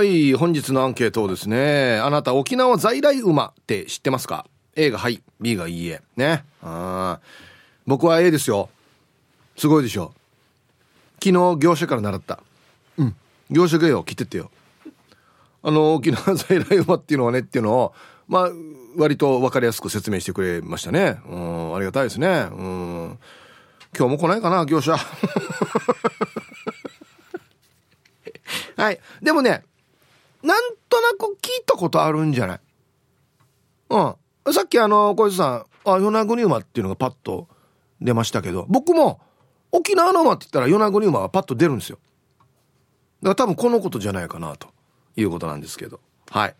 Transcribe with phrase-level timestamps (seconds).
[0.00, 1.98] はい、本日のアンケートをですね。
[1.98, 6.00] あなた沖縄在来馬って知ってますか ?A がはい、B がいいえ。
[6.16, 6.46] ね。
[6.62, 7.20] あ
[7.86, 8.70] 僕は A ですよ。
[9.58, 10.14] すごいでしょ。
[11.22, 12.40] 昨日業者から習った。
[12.96, 13.14] うん。
[13.50, 14.50] 業者がよ、来てってよ。
[15.62, 17.94] あの、沖縄在来馬っていうのはねっていうのを、
[18.26, 18.50] まあ、
[18.96, 21.20] 割と分かりやすく説明してくれましたね。
[21.28, 22.48] うん、ありがたいですね。
[22.50, 23.18] うん。
[23.94, 24.96] 今日も来ないかな、業者。
[28.78, 29.00] はい。
[29.20, 29.62] でもね、
[30.42, 32.60] なんとなく聞いたことあるんじゃない？
[33.90, 34.14] うん。
[34.52, 37.48] さっきあの、小石さん、あ、与那国馬っていうのがパッと
[38.00, 39.20] 出ましたけど、僕も
[39.72, 41.98] 沖縄の馬って言ったら与那国馬はパッと出るんですよ。
[43.22, 44.68] だから多分このことじゃないかなと
[45.16, 46.00] いうことなんですけど。
[46.30, 46.54] はい。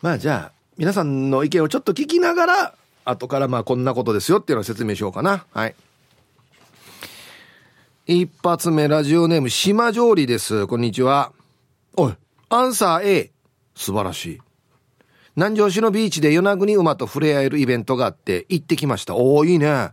[0.00, 2.74] まあじゃあ、皆さんの意見をちょっと聞きながら、
[3.04, 5.44] 後からまあこんなことですよっていうのを説明しようかな。
[5.52, 5.74] はい。
[8.06, 10.66] 一発目ラジオネーム島上里です。
[10.66, 11.32] こんにちは。
[11.96, 12.14] おい。
[12.50, 13.30] アンサー A
[13.74, 14.38] 素晴らしい。
[15.36, 19.14] 南城市のビーチで与那国馬と触れ合えるイベントがあって行ってきました。
[19.14, 19.90] おおいいね。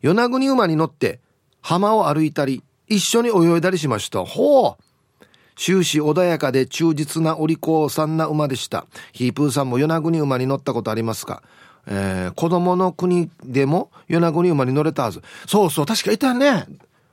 [0.00, 1.20] 与那国馬に乗って
[1.60, 4.24] 浜を歩いたり一緒に泳いだりしました。
[4.24, 5.24] ほう。
[5.56, 8.86] 終始穏やかで忠実なお利口さんな馬でした。
[9.12, 11.42] ヒープーさんも与那国馬に乗ったことありますか？
[11.88, 15.22] えー、子供の国でも与那国馬に乗れたはず。
[15.46, 16.66] そうそう確かいたね。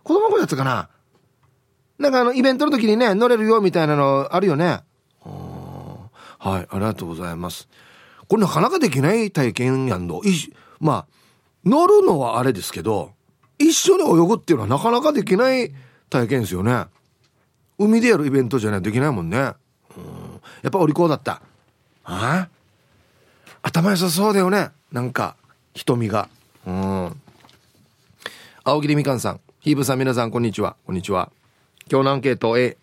[0.04, 0.90] 子供のやつかな。
[1.99, 4.81] なんかあの、イベントの時にね、乗れるよみたいなのあるよね。
[6.39, 7.69] はい、ありがとうございます。
[8.27, 10.21] これなかなかできない体験やんの。
[10.80, 11.05] まあ、
[11.64, 13.11] 乗るのはあれですけど、
[13.58, 15.71] 一緒に泳ぐっていうのはなかなかできない
[16.09, 16.86] 体験ですよね。
[17.77, 19.38] 海でやるイベントじゃないとできないもんね。
[19.38, 19.53] うん
[20.61, 21.41] やっぱお利口だった。
[22.03, 22.47] あ
[23.61, 24.69] 頭良さそうだよね。
[24.91, 25.36] なんか、
[25.73, 26.30] 瞳が。
[26.66, 27.21] うん。
[28.64, 30.75] 青桐みかんさん、ヒーブさん皆さんこんにちは。
[30.86, 31.31] こんにちは。
[31.92, 32.78] 今日のアンケート A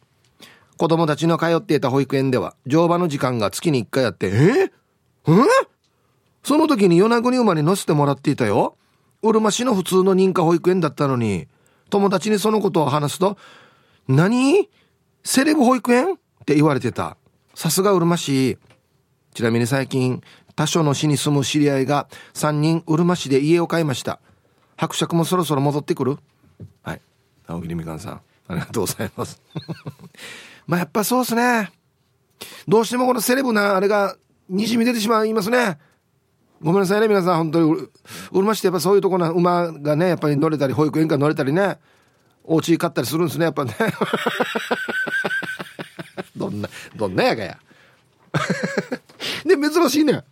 [0.76, 4.30] 子供たちの通っていた保育園では乗馬の時間が月に1回あってえ？
[4.30, 5.46] ー、え？
[6.42, 8.76] その時に与那国馬に乗せてもらっていたよ。
[9.22, 11.48] うるま市の普通の認可保育園だったのに
[11.90, 13.36] 友達にそのことを話すと
[14.08, 14.70] 「何？
[15.22, 17.18] セレブ保育園?」って言われてた。
[17.54, 18.58] さすがうるま市。
[19.34, 20.22] ちなみに最近
[20.56, 24.18] 他所の市に住む知り合いが3人うるま市で家を買いました。
[24.76, 26.16] 伯爵もそろそろ戻ってくる。
[26.82, 27.00] はい。
[27.46, 28.20] 青桐みかんさん。
[28.50, 29.40] ありがとうございます。
[30.66, 31.72] まあやっぱそうですね。
[32.66, 34.16] どうしてもこのセレブなあれが
[34.48, 35.78] にじみ出てしまいますね。
[36.62, 37.36] ごめんなさいね、皆さん。
[37.36, 37.90] 本当にう、
[38.32, 41.78] るま市ってやっぱそういうとこな馬がね、やっぱり乗れたり、保育園から乗れたりね、
[42.44, 43.74] お家買ったりするんですね、やっぱね。
[46.36, 47.58] どんな、どんなやがや。
[49.46, 50.22] で、珍しいね。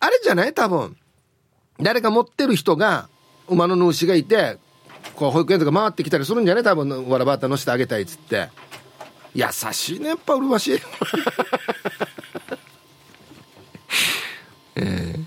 [0.00, 0.54] あれじゃない？
[0.54, 0.96] 多分。
[1.80, 3.08] 誰か持ってる人が、
[3.48, 4.58] 馬の主がいて、
[5.16, 6.62] こう保育園とか回ってきたりするんじゃね？
[6.62, 8.48] 多分わらばった乗せてあげたいっつって。
[9.34, 10.78] 優しいねやっぱうるましい。
[14.76, 15.24] えー、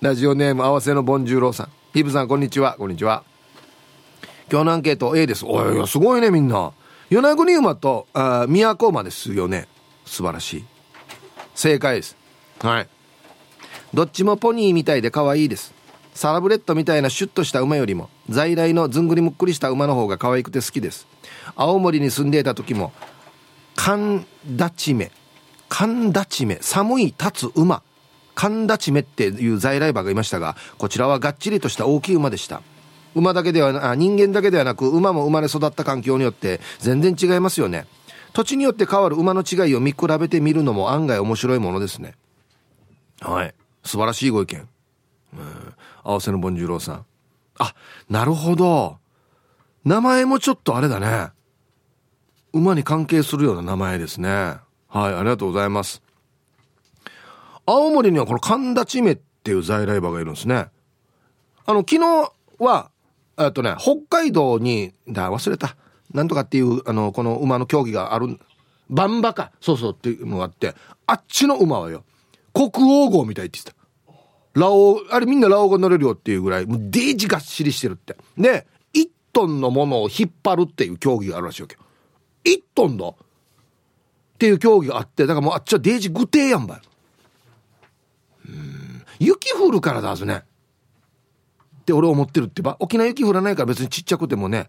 [0.00, 1.68] ラジオネーム合わせのボンジューローさん。
[1.94, 2.74] ヒブさんこんにちは。
[2.78, 3.22] こんにちは。
[4.50, 5.44] 今日のアンケート A です。
[5.46, 6.72] おいすごいねみんな。
[7.10, 9.68] 与那国馬とあ宮古馬ですよね。
[10.04, 10.64] 素晴らしい。
[11.54, 12.16] 正解です。
[12.60, 12.88] はい。
[13.94, 15.72] どっちもポニーみたいで可愛いです。
[16.18, 21.06] サラブレッドみたいなシュッとした馬よりも在来のずんぐりむっくりした馬の方が可愛くて好きです。
[21.54, 22.92] 青森に住んでいた時も
[23.76, 25.12] 寒立ち目
[25.68, 27.84] 寒立ち目寒い立つ馬
[28.34, 32.62] 寒立ち目っていう在来馬がいましたがこちらはがっちりとした大きい馬でした。
[33.14, 37.86] 馬だけでは人間だけではなく馬も生まれ育った環境によって全然違いますよね。
[38.32, 42.16] 土地によって変わる馬の違いを見比べてみるのも案外面白いものですね。
[43.20, 43.54] はい。
[43.84, 44.68] 素晴らしいご意見。
[45.34, 45.74] うん。
[46.08, 47.06] 合わせのボンジュローさん。
[47.58, 47.74] あ、
[48.08, 48.96] なるほど。
[49.84, 51.28] 名前もちょっとあれだね。
[52.54, 54.28] 馬に関係するような名前ですね。
[54.30, 56.02] はい、ありがとうございます。
[57.66, 60.68] 青森にはこの神田地目っていう在来馬がいるんですね。
[61.66, 62.90] あの、昨日は、
[63.36, 65.76] えっとね、北海道に、だ、忘れた。
[66.14, 68.38] なんとかっていう、あの、この馬の競技がある、
[68.88, 69.52] バンバか。
[69.60, 70.74] そうそうっていうのがあって、
[71.06, 72.04] あっちの馬はよ、
[72.54, 72.70] 国
[73.04, 73.77] 王号みたいって言ってた。
[74.58, 78.16] ラオ、あれみんなラオが乗れるよっていうぐらい、もうデージがっしりしてるって。
[78.36, 81.80] で、1トンのものを引っ張るっていう競技があるらしいわけよ。
[82.44, 83.14] 1トンだっ
[84.38, 86.80] ていう競技があって、だからもうあっちはデージ具体やんばい。
[88.48, 89.02] うん。
[89.18, 90.42] 雪降るからだずね。
[91.80, 94.68] って俺思ってるってば、沖縄雪降らないから別にちっちゃくてもね、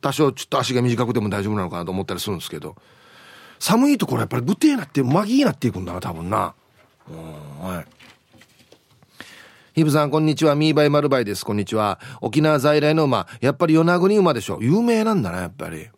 [0.00, 2.76] 多少ちょっと足が短くても大丈夫なのかなと思ったりするんですけど、
[3.58, 6.54] 寒いところやっぱり具体なって、マギーなっていくんだな、多分な。
[7.08, 7.86] うん、はい。
[9.80, 10.54] ヒブさん、こんにちは。
[10.56, 11.42] ミーバイマルバイです。
[11.42, 11.98] こんにちは。
[12.20, 13.26] 沖縄在来の馬。
[13.40, 14.58] やっぱり与那国馬でしょ。
[14.60, 15.88] 有名なんだな、やっぱり。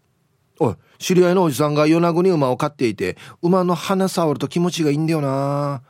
[0.61, 5.83] おい知り合いのおじさんが与那国馬を飼っていて馬の鼻触ると気持ちがいいんだよな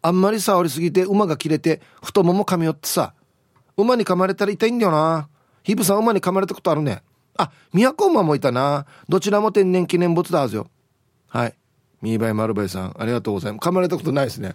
[0.00, 3.12] あんまり触りすぎて馬が切れて太もも噛み寄ってさ
[3.76, 5.28] 馬に噛まれたら痛いんだよな
[5.64, 7.02] ヒブさん馬に噛まれたことあるね
[7.36, 10.68] あ都馬もいたなどちらも天然記念物だはずよ
[11.28, 11.54] はい
[12.04, 14.52] ミーバイマルバイさんありがとうございます噛まれたことないですね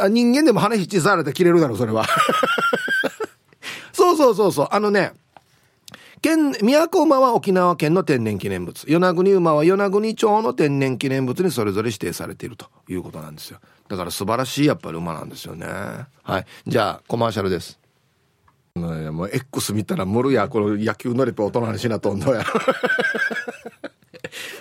[0.00, 2.06] あ人間でも羽引きされて切れるだろそれは
[3.92, 5.12] そうそうそうそうあのね
[6.22, 8.84] 県、都馬は沖縄県の天然記念物。
[8.86, 13.60] 与那国馬は与那国町の天然記念物にそれぞれ指定されているということなんですよ。
[13.88, 15.66] だから素晴らしいやっぱり馬なんですよね。
[15.66, 16.46] はい。
[16.66, 17.78] じゃあ、コマーシャルです。
[18.74, 22.44] もう X 見たら無るや、この野球のレポートの話なとんどや。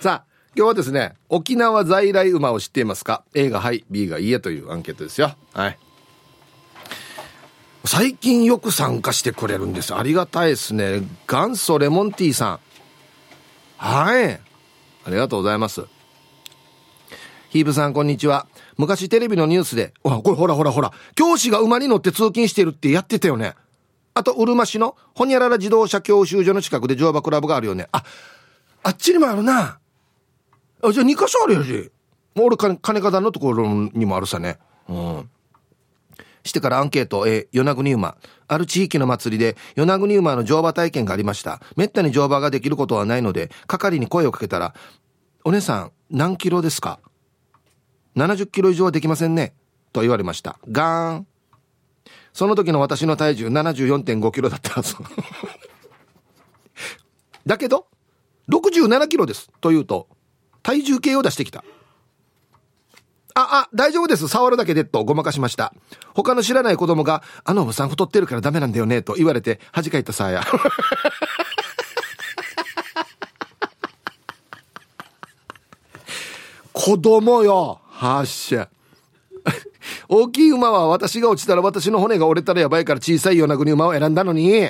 [0.01, 5.35] さあ、今日はですね、沖縄在来馬を知っていますか ?A がはい、B がいいえというアンケートですよ。
[5.53, 5.77] はい。
[7.83, 9.93] 最近よく参加してくれるんです。
[9.93, 11.01] ありがたいですね。
[11.27, 12.59] 元祖レモンティーさん。
[13.75, 14.33] はい。
[14.33, 14.39] あ
[15.07, 15.83] りがとうございます。
[17.49, 18.47] ヒーブさん、こんにちは。
[18.77, 23.55] 昔テレビのニュースで、あ、これほらほらほら、教師が馬に乗って通勤してるってやってたよね。
[24.13, 27.89] あと、うるま市のほにゃらら自動車教習所の近くで乗馬クラブがあるよね。
[27.91, 28.05] あ、
[28.83, 29.79] あっちにもあるな。
[30.87, 31.91] あ、じゃあ2箇所あるよし。
[32.35, 34.57] もう俺金、金方のところにもあるさね。
[34.89, 35.29] うん。
[36.43, 38.17] してからアンケート A、与那国馬。
[38.47, 41.61] ある地域の祭りで、与那国馬の乗馬体験がありました。
[41.75, 44.75] めったに乗馬ができることはないので、係に声をかけたら、
[45.43, 46.99] お姉さん、何キロですか
[48.15, 49.55] ?70 キロ以上はできませんね。
[49.91, 50.59] と言われました。
[50.71, 51.27] ガーン。
[52.33, 54.95] その時の私の体重74.5キロだったはず。
[57.45, 57.87] だけど、
[58.49, 59.49] 67キロです。
[59.61, 60.07] と言うと、
[60.65, 61.63] 体重計を出してきた。
[63.35, 64.27] あ、あ、大丈夫です。
[64.27, 65.71] 触るだけでとごまかしました。
[66.15, 70.41] 他の知らない子供が、あのおばさん太ってるからダメなんだよね、と言われて恥かいたさあや。
[76.73, 77.79] 子供よ。
[77.87, 78.67] はっしゃ。
[80.09, 84.61] 大きい馬は私が落ちたら私の骨が折れたらやばいから小さいような国馬を選んだのに。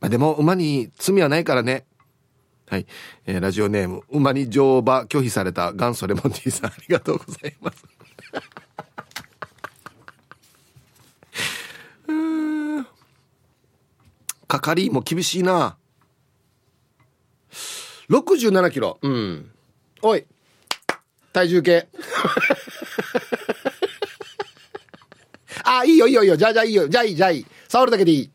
[0.00, 1.84] まあ、でも馬に罪はないからね。
[2.72, 2.86] はい。
[3.26, 7.84] えー、ラジオネーム、馬に乗馬拒否された元祖レモンティーさん、ありがとうございます。
[14.48, 15.76] 係も厳しいな。
[18.08, 18.98] 67キロ。
[19.02, 19.50] うん。
[20.00, 20.24] おい。
[21.34, 21.88] 体重計。
[25.62, 26.38] あ、いいよいいよいいよ。
[26.38, 26.88] じゃあじゃあいいよ。
[26.88, 27.46] じゃあいいじゃあいい。
[27.68, 28.30] 触るだけでいい。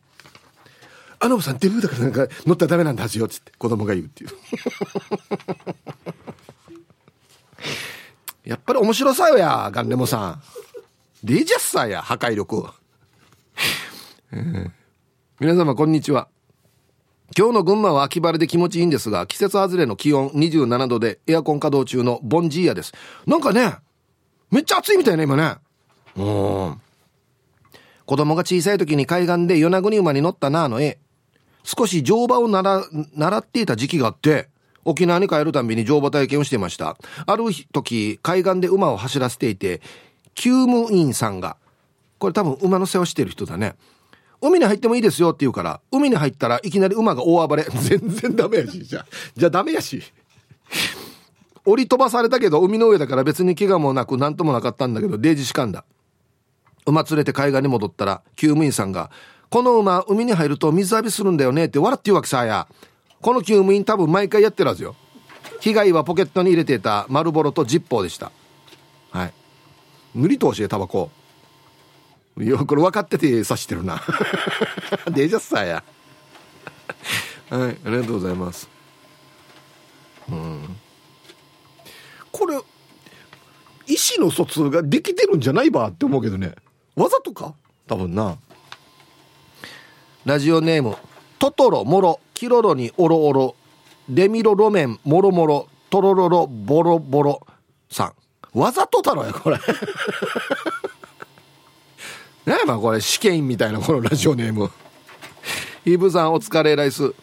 [1.19, 4.29] あのおさんデブだからなんか乗ったらダメなんだはよっつって子供が言うっていう。
[8.45, 10.41] やっぱり面白さよやガンレモさん。
[11.23, 12.69] デジャスさや破壊力、
[14.31, 14.71] えー、
[15.39, 16.29] 皆様こんにちは。
[17.37, 22.93] 今日の群馬は秋晴れで気持ちいいんですが季節外れの気温27度でエアコン稼働中のボンジーヤです。
[23.25, 23.77] なんかね
[24.51, 25.55] めっちゃ暑いみたいね今ね。
[26.15, 26.81] うん。
[28.05, 30.99] 子供が小さい時に海岸で与那国馬に乗ったなあの絵
[31.67, 34.47] 少し乗馬を習習っていた時期があって、
[34.85, 36.95] 沖縄に帰るたびに乗馬体験をしていました。
[37.25, 37.43] ある
[37.73, 39.81] 時、海岸で馬を走らせていて、
[40.33, 41.57] 厩務員さんが、
[42.19, 43.75] これ多分馬の世話してる人だね。
[44.39, 47.63] 海に入ってもいいですよって言うから、海に入ったらいきなり馬が大暴れ。
[47.81, 49.05] 全然ダメやし、じゃあ
[49.35, 50.01] じゃあダメやし。
[51.65, 55.83] 降り飛ばされたけど、海の上だから別に怪我もなく何ともなかったんだけど、デージ士官だ。
[56.85, 59.11] 馬連れて海岸に戻ったら、厩務員さんが、
[59.49, 62.67] この馬、海に入ると水浴びするんだよねって笑って言うわけさや。
[63.21, 64.95] この厩務員多分毎回やってるはずよ。
[65.61, 68.31] 被害はポケットに入れていた丸ボロとジッポーでした。
[69.11, 69.33] はい。
[70.15, 71.09] 塗り通しでタバコ。
[72.39, 74.01] いや、これ分かってて刺してるな。
[75.09, 75.83] デジャスさや。
[77.49, 78.69] はい、ありがとうございます。
[80.29, 80.77] うん。
[82.31, 82.55] これ、
[83.87, 86.53] 意思の疎通ができてるんじゃないばって思うけどね。
[86.95, 87.53] わざとか？
[87.87, 88.37] 多分な。
[90.27, 90.97] ラジオネーム
[91.39, 93.55] トトロモロキロロにオロオロ
[94.09, 97.47] デミロロメンモロモロトロロロボロボロ
[97.89, 98.13] さ
[98.53, 98.59] ん。
[98.59, 99.55] わざとだろやこれ。
[102.45, 104.69] ねえまこれ試験みたいなこのラジオネーム。
[105.85, 107.13] イブさんお疲れライス。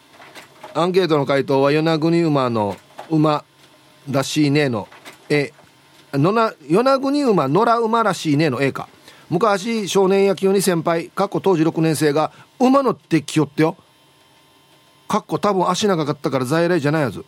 [0.73, 2.75] アンケートの回答は与那国馬の
[3.11, 3.45] 馬
[4.11, 4.89] らしいねの
[5.29, 5.53] え
[6.15, 8.89] のな与那国馬野良馬らしいねの A か。
[9.29, 13.77] 昔少年野球に先輩かっこ当時6年生が馬乗ってきよってよ。
[15.09, 17.25] かっこ多分足長かったから在来じゃないはず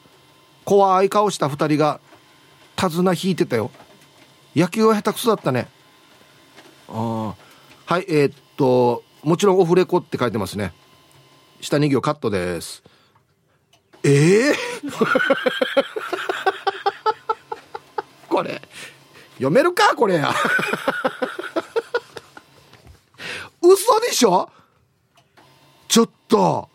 [0.65, 2.01] 怖い顔した2人が
[2.75, 3.71] 手綱引いてたよ。
[4.55, 5.69] 野球は下手くそだったね。
[6.89, 10.73] ああはいえー、っともちろんオフレコって書いてますね。
[11.61, 12.83] 下2行カットです。
[14.03, 14.55] ええー、
[18.29, 18.61] これ
[19.35, 20.33] 読めるかこれや。
[23.63, 24.51] 嘘でしょ？
[25.89, 26.69] ちょっと。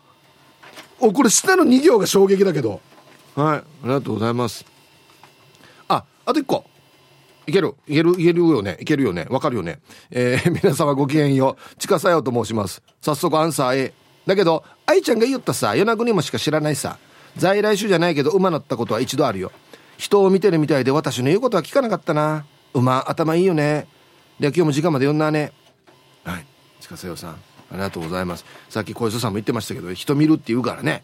[1.00, 2.80] おこれ下の2行が衝撃だけど。
[3.34, 4.64] はいありがとうございます。
[5.88, 6.64] ああと1個。
[7.46, 8.76] いけるいけるいけるよね。
[8.80, 9.26] いけるよね。
[9.28, 9.80] わかるよね。
[10.10, 11.76] えー、 皆様ごきげんよう。
[11.76, 12.82] 近さよと申します。
[13.00, 13.94] 早速アンサー A
[14.26, 16.98] だけど愛ちゃんが言ったさ与那国もしか知らないさ。
[17.36, 19.50] 在来種じゃないけど馬乗ったことは一度あるよ。
[19.96, 22.44] 人を見てるみたいで私の言うことは聞かなかったな。
[22.74, 23.88] 馬頭いいよね。
[24.38, 25.52] で今日も時間まで読んだね。
[26.24, 26.46] はい
[26.80, 28.44] 近さよさんありがとうございます。
[28.68, 31.02] さっき小磯さんも言ってましたけど人見るって言うからね。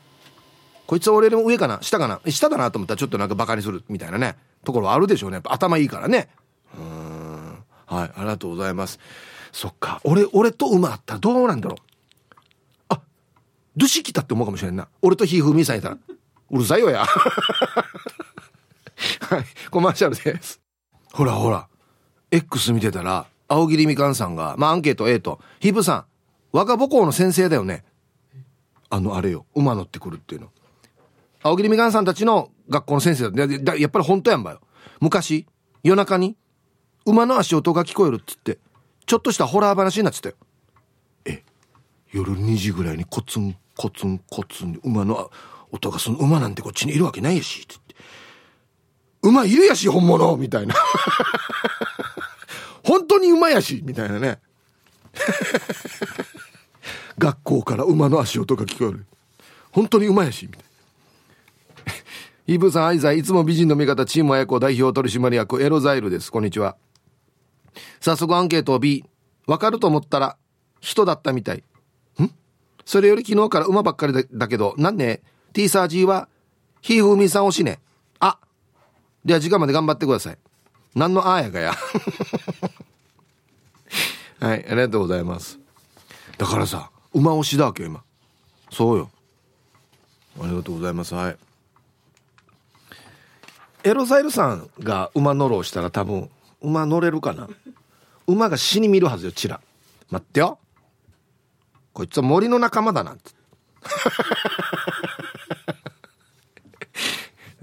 [0.86, 1.78] こいつは俺の上かな？
[1.82, 2.20] 下かな？
[2.28, 4.36] 下だなと思ったらちょっとなんかバカにするみたいなね。
[4.64, 5.34] ところはあるでしょうね。
[5.34, 6.28] やっぱ頭いいからね。
[6.78, 7.64] うん。
[7.86, 8.98] はいありがとうございます。
[9.52, 10.00] そっか。
[10.04, 11.78] 俺俺と馬あったらどうなんだろう？
[12.90, 13.00] あ
[13.76, 14.88] ドゥシ来たって思うかもしれんな。
[15.02, 15.98] 俺とひふみさんいたら。
[16.50, 17.04] うるさいよや。
[19.20, 20.60] はいコマーシャルです。
[21.12, 21.66] ほらほら。
[22.30, 26.04] X 見てたら青桐みかんさんが、まあ、アンケート A と、ヒブさん、
[26.52, 27.84] 若母校の先生だよね。
[28.90, 30.48] あの、あれよ、馬乗ってくるっていうの。
[31.42, 33.46] 青桐みかんさんたちの学校の先生だ。
[33.46, 34.60] だやっぱり本当やんばよ。
[35.00, 35.46] 昔、
[35.82, 36.36] 夜中に、
[37.06, 38.58] 馬の足音が聞こえるっつって、
[39.06, 40.36] ちょっとしたホラー話になってたよ。
[41.24, 41.42] え、
[42.12, 45.30] 夜2時ぐらいにコツン、コツン、コツン、馬の
[45.70, 47.94] 音がする馬なんてこっちにいるわけないやし、つって。
[49.22, 50.74] 馬いるやし、本物みたいな。
[52.84, 54.40] 本当に馬やしみたいなね
[57.18, 59.06] 学校から馬の足音が聞こえる
[59.72, 60.68] 本当に馬やしみたいな
[62.46, 66.32] イブさん、アイザイ、いつも美人の味方、チーム親子代表取締役、エロザイルです。
[66.32, 66.76] こんにちは。
[68.00, 69.04] 早速アンケートを B。
[69.46, 70.36] わかると思ったら、
[70.80, 71.58] 人だったみたい。
[71.58, 71.62] ん？
[72.84, 76.28] それより昨日から馬ばっかりだけど、なんね ?T サージーは、
[76.80, 77.80] ひふみさん推しね。
[78.20, 78.38] あ
[79.24, 80.38] では時間まで頑張ってください。
[80.94, 81.74] 何のあやがや。
[84.40, 85.58] はい、ありがとうございます。
[86.38, 88.02] だからさ、馬推しだわけよ、今。
[88.70, 89.10] そうよ。
[90.40, 91.14] ありがとうございます。
[91.14, 91.36] はい。
[93.82, 96.30] エロザイルさんが馬乗ろうしたら多分、
[96.62, 97.48] 馬乗れるかな
[98.26, 99.60] 馬が死に見るはずよ、チラ。
[100.10, 100.58] 待ってよ。
[101.92, 103.32] こいつは森の仲間だなんて。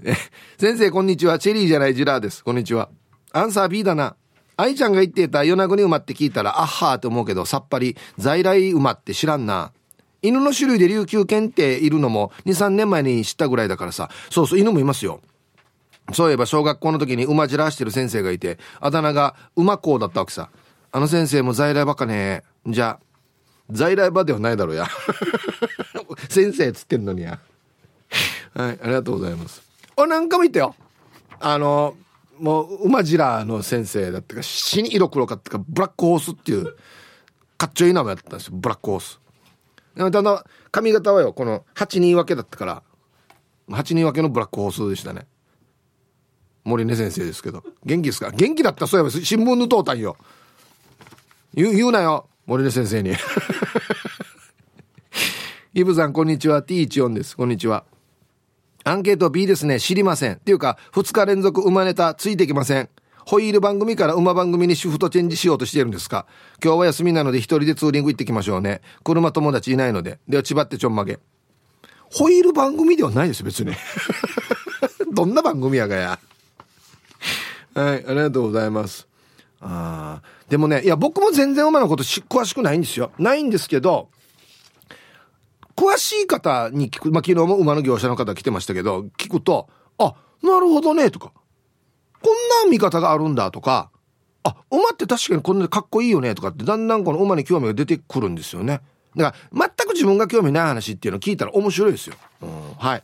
[0.58, 1.38] 先生、こんにちは。
[1.38, 2.44] チェリーじゃないジラーです。
[2.44, 2.90] こんにちは。
[3.32, 4.16] アンサー B だな。
[4.56, 9.72] 愛ちゃんが言ってた与那国馬って聞いたら、あっはーって思うけど、さっぱり在来馬って知らんな。
[10.22, 14.10] 犬の種類で琉球犬っているのも2、3年前に知ったぐらいだからさ。
[14.30, 15.20] そうそう、犬もいますよ。
[16.12, 20.50] そういえば小学校の時に馬じらしてる先生がいて、あだ名が馬校だったわけさ。
[20.92, 22.42] あの先生も在来馬かね。
[22.66, 23.06] じゃあ、
[23.70, 24.86] 在来馬ではないだろうや。
[26.30, 27.38] 先生つってんのにや。
[28.54, 29.62] はい、ありがとうございます。
[29.96, 30.74] あ、なんか見てよ。
[31.40, 31.96] あの、
[32.38, 36.76] もう馬ジラの先生だったか死に色黒かったかブラックホースっていう
[37.56, 39.20] かっちょいい名前だったんですよブラックホース。
[39.96, 42.82] ただ髪型はよこの8人分けだったから
[43.70, 45.26] 8人分けのブラックホースでしたね。
[46.64, 47.62] 森根先生ですけど。
[47.84, 48.30] 元気ですか？
[48.32, 50.16] 元気だったそういえば新聞のとうたんよ。
[51.54, 53.14] 言う言うなよ森根先生に。
[55.74, 56.62] イブさんこんにちは。
[56.62, 57.36] T14 です。
[57.36, 57.84] こんにちは。
[58.88, 59.80] アンケート B ですね。
[59.80, 60.34] 知りません。
[60.34, 62.88] っていうか、2日連続馬ネタついてきません。
[63.26, 66.24] ホイール番組から馬番組にシフトチェンジしようとしてるんですか？
[66.62, 68.82] 今日は休みなので一人でツーリング行ってきましょうね。
[69.02, 70.20] 車友達いないので。
[70.28, 71.18] では、千葉ってちょんまげ。
[72.12, 73.72] ホイール番組ではないです、別に。
[75.12, 76.20] どんな番組やがや。
[77.74, 79.08] はい、ありがとうございます。
[79.60, 83.10] ああ、でもね、いや、僕も全然馬のこと詳しくないんですよ。
[83.18, 84.10] ないんですけど、
[85.76, 89.68] 詳しい方に聞く、まあ、昨日も馬の業者の方来てましたけど、聞くと、
[89.98, 91.32] あ、なるほどね、とか、
[92.22, 93.90] こんな見方があるんだとか、
[94.42, 98.80] あ、馬って確かにこんなかっこいいよね、とかって、だんだんこの馬に興味が出てくるんですよね。
[99.16, 102.16] だから、全く自分が興味ない話っていうのを聞いたら面白いですよ。
[102.42, 103.02] うん、はい。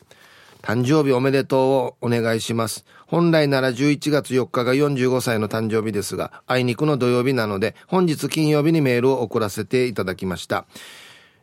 [0.61, 2.83] 誕生日おめでとうをお願いします。
[3.05, 10.65] 本来なら11月4日が45歳の誕生日ですが、あいにくの土曜日なので、本日金曜日にメールを送らせていただきました。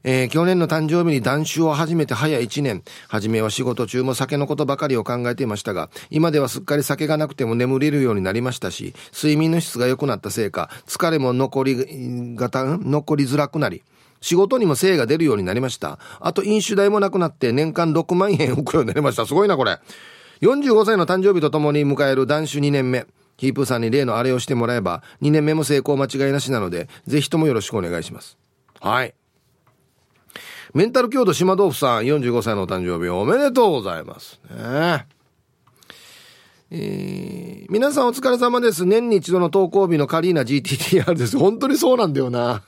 [0.07, 2.83] えー、去年の誕生日に断酒を始めて早1年。
[3.09, 13.83] 初めは仕事中も酒のことばかりを考えていましたが、今ではすっかり酒がなくても眠れるようになりましたし、睡眠の質が良くなったせいか、疲れも残り、がた、残りづらくなり、
[14.25, 15.99] 仕事にも精が出るようになりました。
[16.19, 19.27] あと飲酒代もなくなって年間6万円浮くようになりました。
[19.27, 19.79] すごいな、これ。
[20.41, 23.07] 45歳の誕生日とともに迎える断酒2年目。
[23.37, 28.39] ヒープーさんに例のあれをしてもらえば、2年目も成功間違いなしなので、ぜひともよろしくお願いします。
[28.81, 29.15] はい。
[30.73, 34.41] メンタル強度島豆腐さん、45歳のお誕生日おめでとうございます。
[34.49, 35.07] ね
[36.71, 38.87] えー、皆さんお疲れ様です。
[38.87, 41.37] 年に一度の投稿日のカリーナ GTTR です。
[41.37, 42.63] 本当にそうなんだよな。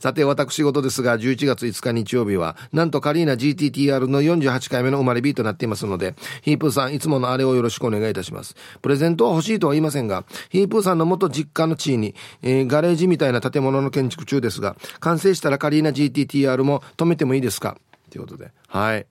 [0.00, 8.54] さて、私事ですが、11月5日日曜日は、なんとカリーナ GTTR の48回目の生まれ日となっていますので、ヒープーさん、いつものあれをよろしくお願いいたします。
[8.82, 17.76] プレゼントは欲しいとは言いませんが、ヒープーさんの元実家の地位に、えー、ガレージみたいな建物の建築中ですが、完成したらカリーナ GTTR も止めてもいいですか？
[18.10, 18.50] ということで。
[18.66, 19.06] はい。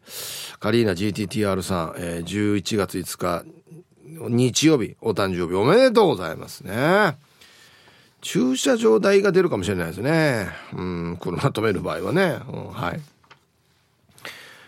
[0.59, 3.45] カリーナ GTTR さん、えー、11月5日、
[4.29, 7.17] 日曜日、お誕生日おめでとうございますね。
[8.21, 10.49] 駐車場代が出るかもしれないですね。
[10.73, 12.39] うん、車止める場合はね。
[12.51, 13.01] うん、はい。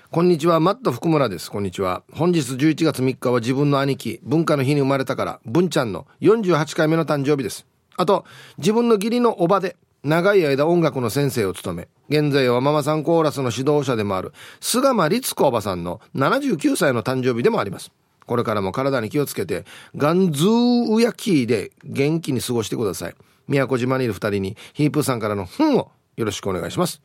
[0.09, 1.49] こんにちは、マット福村です。
[1.49, 2.03] こんにちは。
[2.13, 7.65] 本日11月3日は自分の兄貴、文化の日に生まれたから、文ちゃんの48回目の誕生日です。
[7.97, 8.25] あと、
[8.57, 17.91] 自分の義理のおばで、長い間音楽の先生を務め、現在はママさんコーラスの指導者でもある、菅間律子おばさんの79歳の誕生日でもあります。
[18.25, 23.15] これからも体に気をつけて、ガンズーウヤキーで元気に過ごしてください。
[23.47, 27.01] 宮古島にいる二人にヒープーさんからの「ふん」をよろしくお願いします。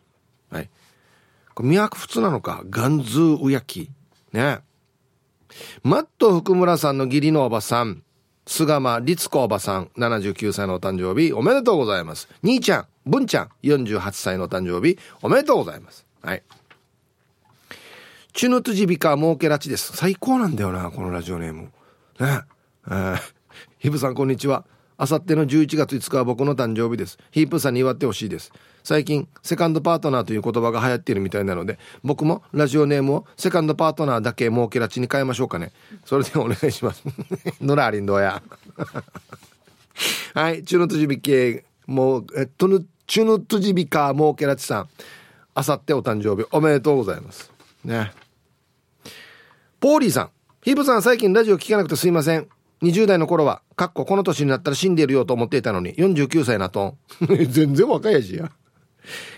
[0.50, 0.70] はい。
[1.54, 2.62] これ宮古普通なのか？
[2.68, 3.90] ガンズーウヤキ。
[4.32, 4.60] ね。
[5.82, 8.02] マット福村さんの義理のおばさん、
[8.46, 12.28] 菅間律子おばさん、79歳のお誕生日、おめでとうございます。
[12.42, 16.06] 兄ちゃん、文ちゃん、48歳のお誕生日、おめでとうございます。
[16.20, 16.42] はい。
[18.34, 19.96] チュヌトジビカモーケラチです。
[19.96, 21.72] 最高なんだよな、このラジオネーム。
[22.20, 22.42] ね。
[22.88, 23.18] えー、
[23.78, 24.66] ヒブさん、こんにちは。
[24.98, 27.18] あさっての11月5日は僕の誕生日です。
[27.30, 28.52] ヒープさんに祝ってほしいです。
[28.82, 35.72] 最近、セカンドパートナーという言葉が流行っているみたいなので、僕もラジオネームをセカンドパートナーだけ設けらちに変えましょうかね。
[36.04, 37.02] それでお願いします。
[37.60, 38.42] ノラーリンどうや。
[40.34, 42.68] はい、チュヌトジビケ、もう、えっと、
[43.06, 44.88] チュヌトジビカ設けらちさん。
[45.54, 47.50] あさってお誕生日おめでとうございます。
[47.84, 48.12] ね。
[49.80, 50.30] ポーリーさん。
[50.62, 52.48] ヒープさん最近ラジオ聞かなくてすいません。
[52.82, 56.96] 20代の頃は、かっここの年になったら死んでいるよと思っていたのに、49歳なと。
[57.48, 58.50] 全然若いやしや。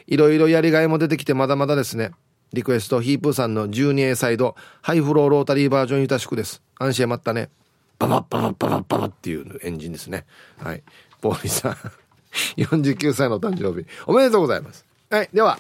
[0.07, 2.12] いろいろやりがいも出てきてまだまだですね。
[2.53, 6.62] リクエスト、ヒープーさんの 12A サイド、ハイフローロータリーバージョンゆたしくです。
[6.79, 7.51] 安心まったね。
[7.98, 10.24] ババッババッババッババっていうエンジンですね。
[10.57, 10.83] はい。
[11.20, 11.77] ボーイさん、
[12.57, 14.87] 49歳の誕生日、おめでとうございます。
[15.11, 15.29] はい。
[15.33, 15.59] では、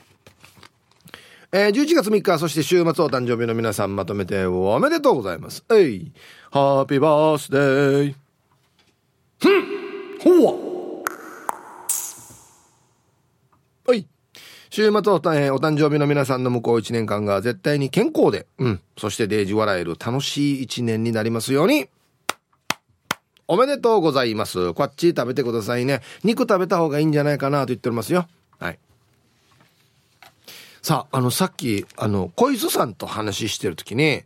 [1.50, 5.64] えー、11月3日、そして週末お誕生日の皆さんまとめておめでとうございます。
[5.70, 6.12] えい。
[6.50, 8.14] ハッピーバースデー。
[9.40, 10.52] ふんほわ
[13.86, 14.06] はい。
[14.68, 21.88] 週末お,、えー、お誕生日の皆さんの向こう1年間が絶対に健康で、うん、そしてデージ笑える楽しい1年になりますように。
[23.46, 24.74] おめでとうございます。
[24.74, 26.02] こっち食べてくださいね。
[26.24, 28.28] 肉食べた方がいいんじゃないかなと言っておりますよ。
[28.58, 28.78] はい。
[30.88, 34.22] さあ、あの、さっき、あの、小磯さんと話してる時に、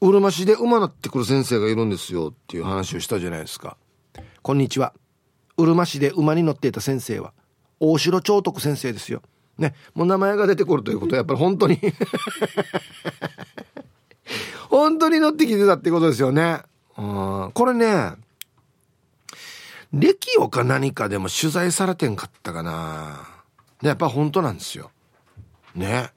[0.00, 3.76] うるま市で馬なってくる先生がいるんですよっていう話をしたじゃないですか。
[4.42, 4.92] こんにちは。
[5.56, 7.32] うるま市で馬に乗っていた先生は、
[7.78, 9.22] 大城長徳先生ですよ。
[9.56, 11.78] ね、もう名前が出てくるということはやっぱり本当に
[14.68, 16.62] 本当に乗ってきてたってことですよね。
[16.98, 18.14] うん、これね、
[19.92, 23.28] レキオか何かでも取材されてんかったかな。
[23.80, 24.90] で、やっぱ本当なんですよ。
[25.74, 26.10] ね。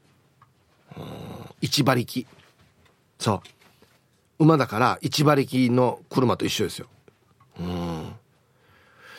[0.96, 1.04] うん、
[1.62, 2.26] 一馬力。
[3.20, 3.41] そ
[4.39, 4.43] う。
[4.43, 6.88] 馬だから一馬力の車と一緒ですよ。
[7.60, 8.13] うん。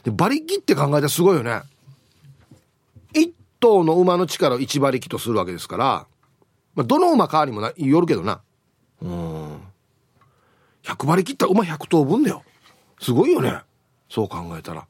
[0.04, 1.62] で、馬力って考えたらすごいよね。
[3.12, 6.06] 一頭の馬の力を一馬力とするわけですから、
[6.74, 8.40] まあ、どの馬かにもな、よるけどな。
[9.02, 9.60] うん。
[10.84, 12.44] 100馬力ったら馬100頭分だよ。
[13.00, 13.60] すごいよね。
[14.08, 14.86] そう考えたら。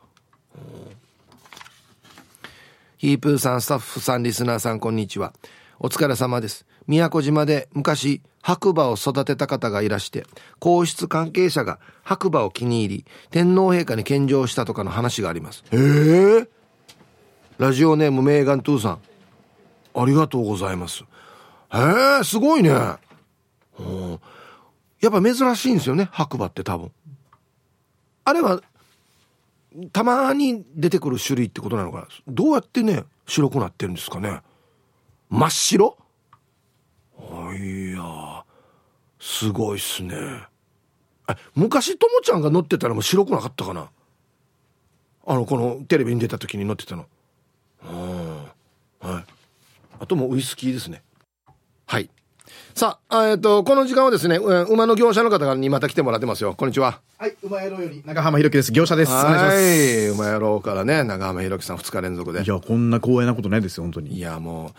[0.55, 1.08] うん
[2.99, 5.33] ヒープーさん、スタッフさん、リスナーさん、こんにちは。
[5.79, 6.67] お疲れ様です。
[6.89, 10.27] 宮古島で昔、白馬を育てた方がいらして、
[10.59, 15.63] 皇室関係者が白馬を気に入り、天皇陛下に献上したとかの話があります。
[15.71, 15.77] へ
[16.41, 16.49] え。
[17.59, 18.99] ラジオネームメーガントゥーさん。
[19.95, 21.05] ありがとうございます。
[21.73, 21.79] へ
[22.21, 22.71] え、すごいね。
[23.79, 24.21] うん。
[25.01, 26.91] やっぱ珍しいんですよね、白馬って多分。
[28.25, 28.61] あれは
[29.93, 32.09] たまに出てくる種類ってことなのかな？
[32.27, 34.41] どうやってね白くなってるんですかね？
[35.29, 35.97] 真っ白？
[37.61, 38.45] いや
[39.21, 40.17] すごいっすね。
[41.55, 43.91] 昔ともちゃんが乗ってたらもう白くなかったかな？
[45.27, 47.07] あのこのテレビに出た時に乗ってたの。
[47.85, 48.37] うん。
[49.01, 49.25] はい。
[50.01, 51.03] あともうウイスキーですね。
[51.85, 52.09] はい。
[52.79, 56.55] さあ、えっ、ー、と、この時間はですね、馬の業者の方にまた来てもらってますよ。
[56.55, 57.01] こんにちは。
[57.19, 58.71] はい、馬野郎より長浜弘樹です。
[58.71, 59.11] 業者です。
[59.11, 59.57] お願いします。
[59.57, 62.45] はい、馬野郎からね、長浜弘樹さん2日連続で。
[62.45, 64.17] いや、こんな光栄なことないですよ、本当に。
[64.17, 64.73] いや、も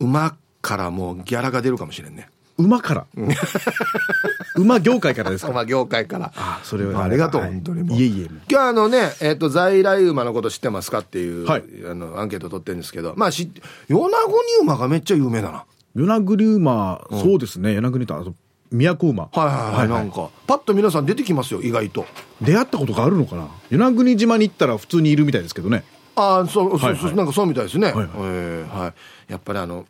[0.00, 2.30] う、馬からもうギャラが出るかもしれんね。
[2.56, 3.06] 馬から？
[4.56, 5.50] 馬業界からですか？
[5.50, 6.32] 馬業界から。
[6.34, 7.98] あそれは、ありがとう、はい、本当にもう。
[7.98, 8.30] いえいえ。
[8.48, 13.50] 今日あのね、えっ、ー、と、在来馬のこと知ってますかっていう、はい、あの、アンケート取ってるんですけど、まあ、し、
[13.90, 14.08] 米子に
[14.62, 15.64] 馬がめっちゃ有名だな。
[15.94, 18.34] 与那国馬、うん、そうですね、与那国と、あと、
[18.70, 19.24] 都馬。
[19.24, 22.06] はいはいはい、はい、なんか、パッと皆さん出てきますよ、意外と。
[22.40, 23.48] 出会ったことがあるのかな？
[23.70, 25.84] 与那国島に行ったら普通にいるみたいですけどね。
[26.16, 27.88] ああ、そう、はいはい、そう、なんかそうみたいですね。
[27.88, 28.94] はい、はい、えー、はい。
[29.32, 29.86] やっぱりあの、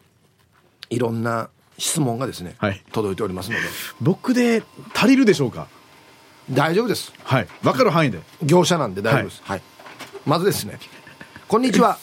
[0.91, 3.63] いろんな質問がですね、はい、届いておりますので。
[4.01, 4.63] 僕で
[4.95, 5.69] 足りるでしょうか？
[6.51, 7.13] 大丈夫です。
[7.23, 7.49] はい。
[7.63, 8.19] わかる範囲で。
[8.43, 9.43] 業者なんで大丈夫です。
[9.45, 9.59] はい。
[9.59, 9.63] はい、
[10.27, 10.79] まずですね、
[11.47, 11.99] こんにちは。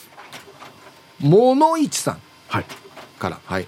[1.20, 2.22] モノイチさん。
[2.48, 2.66] はい。
[3.20, 3.68] から、はい。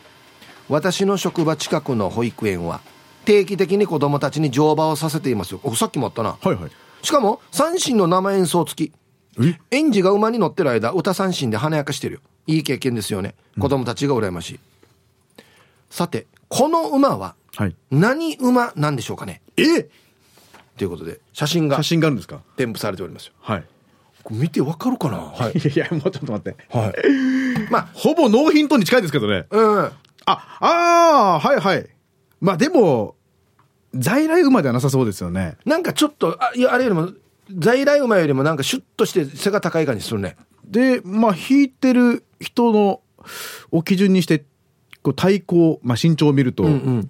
[0.72, 2.80] 私の職場近くの保育園は
[3.26, 5.60] 定期的に子供たちに乗馬をさせていますよ。
[5.76, 8.94] さっきもあったな、はいはい、しかも三振の生演奏付き。
[9.70, 12.22] 園児が馬に乗ってる間歌三振で華やかしてるよ。
[12.48, 13.36] いい経験ですよね。
[13.60, 14.62] 子供たちが羨ましい、うん、
[15.90, 17.36] さてこの馬は
[17.92, 19.90] 何馬なんでしょうかね、はい、え？
[20.78, 22.40] ということで写真が写真があるんですか？
[22.56, 23.34] 添付されておりますよ。
[23.42, 23.66] はい。
[24.30, 26.56] 見てわかるかな、はい、いやもうちょっと待って。
[26.70, 26.94] はい。
[27.70, 29.48] まあほぼノーヒントに近いですけどね。
[29.50, 29.92] うん
[30.26, 31.90] あ、ああ、はいはい。
[32.40, 33.16] まあでも、
[33.94, 35.58] 在来馬ではなさそうですよね。
[35.66, 37.10] なんかちょっと、あいやあれよりも、
[37.58, 40.38] 在来馬よりもなんかシュッとして背が高い感じするね。
[40.66, 43.02] で、まあ引いてる人の
[43.72, 44.46] を基準にして、
[45.02, 47.10] こう対抗、まあ身長を見ると、うんうん、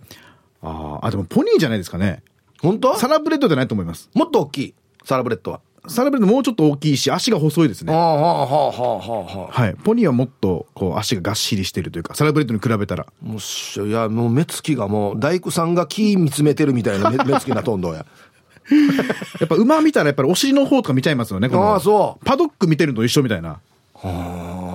[0.61, 2.23] ああ、でもポニーじゃないですかね。
[2.61, 2.97] 本当？
[2.97, 4.09] サラブレッドじゃないと思います。
[4.13, 5.61] もっと大きい、サラブレッドは。
[5.87, 7.91] サラブレッドもうちょっと大きいし、足が細いですね。
[7.91, 9.61] はあ、はあ、はあ、はあ。
[9.61, 9.75] はい。
[9.83, 13.07] ポニーはもっと、こう、足ががっしりしてるというか、サラブレッドに比べたら。
[13.21, 18.05] もし、いや、もう目つきがもう、大工さんが木見つめてるみたいな目 目つきなとんどや。
[19.39, 21.49] やっぱ馬見たらやっぱりお尻の方とか見ちゃいますよね。
[21.51, 22.25] ああ、そう。
[22.25, 23.59] パドック見てるのと一緒みたいな。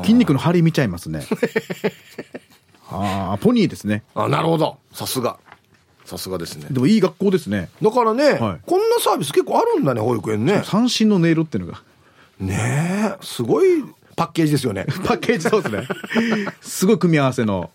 [0.03, 1.23] 筋肉の張り見ちゃいますね。
[2.91, 4.03] ああ、ポニーですね。
[4.15, 4.79] あなるほど。
[4.93, 5.39] さすが。
[6.07, 6.69] さすがですね。
[6.71, 7.69] でもいい学校ですね。
[7.83, 10.63] だからね、はい、こんなサービス結構あるんだね保育園ね。
[10.65, 11.83] 三振の音色っていうのが。
[12.39, 13.83] ねえすごい
[14.15, 14.87] パッケージですよね。
[15.05, 15.89] パッケージそうですね。
[16.61, 17.71] すごい組み合わせの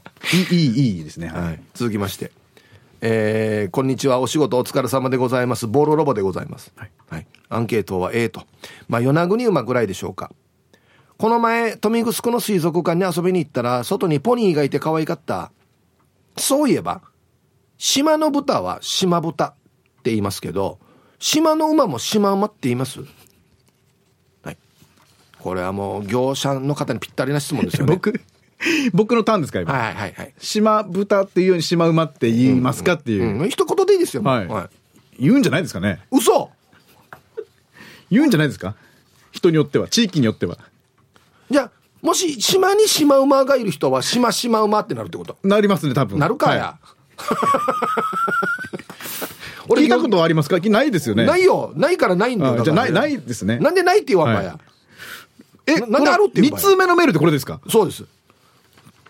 [0.49, 0.65] いい
[0.97, 2.31] いいですね、はい、続きまして。
[3.01, 4.19] えー、こんにちは。
[4.19, 5.67] お仕事お疲れ様でございます。
[5.67, 8.43] ボロロボでございます、はい、はい、アンケートは A と。
[8.87, 10.31] まあ与那国馬ぐらいでしょうか。
[11.17, 15.51] この前豊見城の水族館に遊びに行ったら外にポニーがいて可愛かった。
[16.37, 17.01] そういえば
[17.83, 19.53] 島の豚は島豚っ
[20.03, 20.77] て言いますけど、
[21.17, 22.99] 島の馬も島馬って言います？
[24.43, 24.57] はい。
[25.39, 27.93] これはもう業者の方にぴったりな質問ですよね。
[27.97, 28.21] 僕、
[28.93, 29.73] 僕のターンですか今？
[29.73, 30.33] はいはいはい。
[30.37, 33.23] 島豚っていうように島馬って言いますかっていう。
[33.23, 34.21] うんうん、一言でいいですよ。
[34.21, 34.47] はい。
[34.47, 34.69] は
[35.17, 36.01] い、言うんじゃないですかね？
[36.11, 36.51] 嘘
[38.11, 38.75] 言うんじゃないですか？
[39.31, 40.59] 人によっては、地域によっては。
[41.49, 41.71] じゃあ、
[42.03, 45.35] もし島に島馬がいる人は島島馬ってなるってこと？
[45.43, 46.19] なりますね、多分。
[46.19, 46.63] なるかや。
[46.63, 47.00] はい
[49.67, 50.59] 俺聞いたことありますか？
[50.59, 51.25] ないですよね。
[51.25, 51.73] ないよ。
[51.75, 52.63] ないからないんだよ。
[52.63, 53.59] じゃない、ないですね。
[53.59, 54.57] なんでないって言わんばや。
[55.67, 57.59] え、なんであるって言う2通目のメールってこれですか？
[57.69, 58.03] そうです。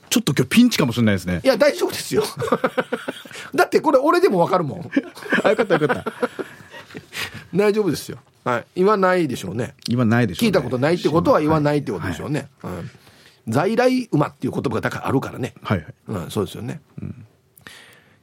[0.10, 1.47] ちょっと今日ピンチかもしれないですねい。
[1.47, 2.24] や大丈夫ですよ
[3.56, 4.91] だってこれ俺でもわかるもん
[5.45, 6.12] あ、よかったよかった。
[7.56, 10.47] 大丈夫ですよはい言わないでしょうね今ないでしょう、ね。
[10.47, 12.91] 聞いたことないってことは言わないってことでしょうね、うん
[13.47, 15.88] 在来馬っていう言葉がだからあるからね、はいはい。
[16.10, 16.80] うん、そうですよね、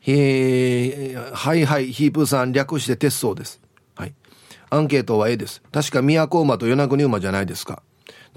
[0.00, 3.60] へーはいはいヒープーさん略して鉄道です。
[3.94, 4.14] はい。
[4.70, 5.62] アンケートは A です。
[5.72, 7.82] 確か都馬と与那国馬じゃないですか。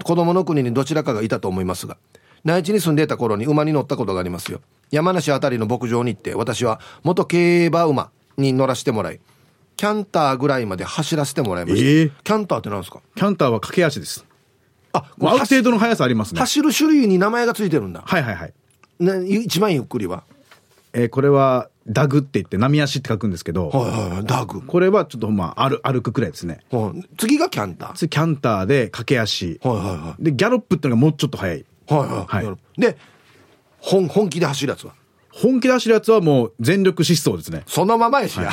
[0.02, 1.96] 子供の国にどちらかがいたと思いますが。
[2.44, 4.60] 内地に住んでいた頃に馬に乗ったことがありますよ。
[4.90, 9.20] 山梨あたりの牧場に行って私は元競馬馬に乗らせてもらい
[9.76, 13.00] キャンターぐらいまで走らせてもらいました、ええキャンターって何ですか？
[13.14, 14.24] キャンターは駆け足です。
[14.92, 16.40] あもうある程度の速さありますね。
[16.40, 18.52] 走る種類に名前がついてるんだ、はいはいはい。
[18.98, 20.24] ね、一番ゆっくりは
[20.94, 26.60] えーこれは、ダグって言って、波足って書くんですけど、はいはいはいダグ、これはちょっとまあ、歩歩くくらいですね。
[26.70, 27.08] はい。
[27.16, 27.92] 次がキャンター。
[27.94, 29.58] 次、キャンターで駆け足。
[29.62, 31.58] はいはいはで、ギャロップってのがもうちょっと速い。
[31.58, 32.00] いはい。
[32.08, 32.96] はい、はいで
[33.78, 34.94] 本本気で走るやつは？
[35.32, 37.64] 本気で走るやつはもう全力疾走ですね。
[37.66, 38.52] そのままやしや、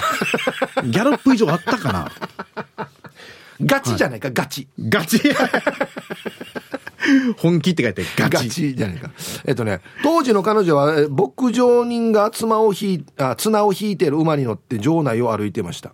[0.86, 2.12] ギャロップ以上あったかな？
[3.62, 4.68] ガチじゃないか、ガチ。
[4.80, 5.20] ガチ
[7.38, 8.36] 本気って書いてガチ。
[8.36, 9.12] ガチじゃないか。
[9.46, 15.94] えっとね当時の彼女はえ牧場人が妻を引いあ綱を引いている馬に乗って場内を歩いてました、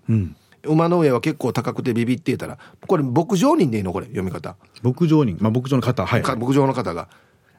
[0.64, 3.94] 馬の上は結構高くてビビっていたらこれ牧場人でいいの？
[3.94, 4.56] これ読み方。
[4.82, 6.22] 牧場人、まあ牧場の方、はい。
[6.22, 7.08] か牧場の方が。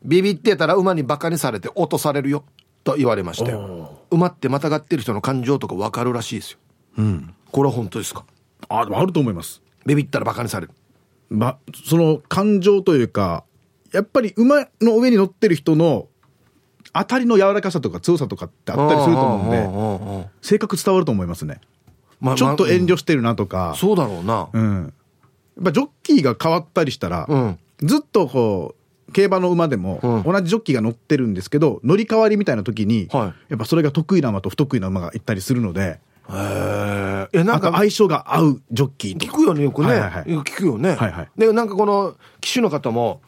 [0.05, 2.45] ビビってたら馬にバカにされて落とされるよ。
[2.85, 3.99] と言われましたよ。
[4.11, 6.59] 馬ってまたがってる人の感情とか分かるらしいですよ。
[6.99, 7.35] うん。
[7.51, 8.25] これは本当ですか？
[8.69, 9.62] あ、でもあると思います。
[9.85, 10.73] ビビったらバカにされる。
[11.29, 13.42] ま、その感情というか、
[13.97, 16.09] やっぱり馬の上に乗ってる人の
[16.93, 21.61] 当たりの柔らかさとか強さとかってあったりすると思うんで、性格伝わると思いますね。
[22.21, 24.49] まちょっと遠ま慮してるなとか、そうだろうな。
[24.53, 24.93] うん。
[25.57, 27.59] やっぱジョッキーが変わったりしたら、うん。
[27.81, 28.75] ずっとこ
[29.09, 30.23] う、競馬の馬でもうん。
[30.25, 33.51] 同じジョッキーが乗ってるんですけど、乗り換わりみたいな時に、はい。
[33.51, 39.33] やっぱそれが得意な馬と不得意な馬がいったりするので、へええなんか相性が合うジョッキーとか。
[39.33, 40.25] 聞くよねよくね、はいはいはい。
[40.25, 41.29] 聞くよね、はいはい。
[41.37, 43.21] でなんかこの騎手の方も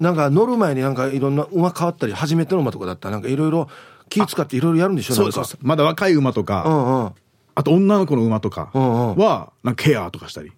[0.00, 3.68] なんか乗る前になんかいろんな馬変わったり初めての馬とかだったらなんかいろいろ
[4.08, 7.12] 気使っていろいろやるんでしょそうそうですまだ若い馬とか、うんうん
[7.56, 10.52] あと女の子の馬とかうんうんは、なんかケアとかしたり。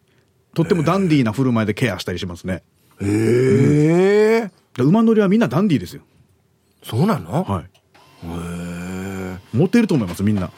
[0.55, 2.63] とってもダンディーな振る舞いでケアしたりしますね。
[3.01, 6.03] へえで馬乗りはみんなダンディーですよ。
[6.85, 7.65] そうなの、はい。
[7.65, 7.69] へ
[8.27, 10.53] え持ってると思います、みんな。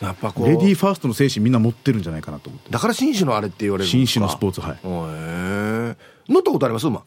[0.00, 2.70] やっぱこうレディーファーストの精神みんな持ってるんじゃないかなと思って。
[2.70, 4.70] だから紳士のあれって言われるん紳士のスポーツ、はい。
[4.72, 5.96] へえ
[6.28, 7.04] 乗ったことあります馬？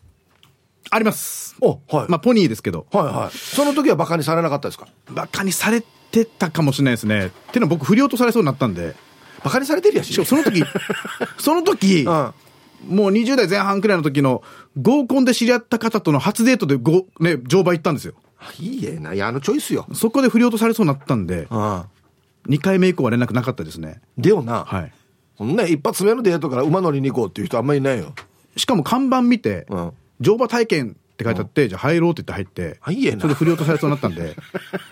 [0.89, 1.56] あります。
[1.62, 3.38] おはい、まあ、ポニーですけど、はいはい。
[3.38, 4.88] その時はバカにされなかったですか？
[5.12, 7.28] バカにされてたかもしれないですね。
[7.28, 8.95] っていうのは僕、不良とされそうになったんで、
[9.43, 10.13] バカにされてるやし。
[10.13, 10.63] しかもその時、
[11.38, 12.34] その時、うん。
[12.88, 14.43] もう20代前半くらいの時の
[14.80, 18.13] 合コンで知り合った方との初デートでご、ね、乗馬行ったんですよ。
[18.60, 19.88] いいえないやあのチョイスよ。
[19.93, 21.84] そこで不良とされそうになったんで、うん。
[22.50, 24.00] 2回目以降は連絡なかったですね。
[24.17, 24.91] でよな、はい。
[25.38, 28.13] こんな一発目のデートから馬乗りに行こうっていう人あんまりいないよ。
[28.56, 32.80] しかも看板見て、うん乗馬体験って書いてあって、じゃあ入ろうって言って入って、
[33.19, 34.36] それで不良とされそうになったんで、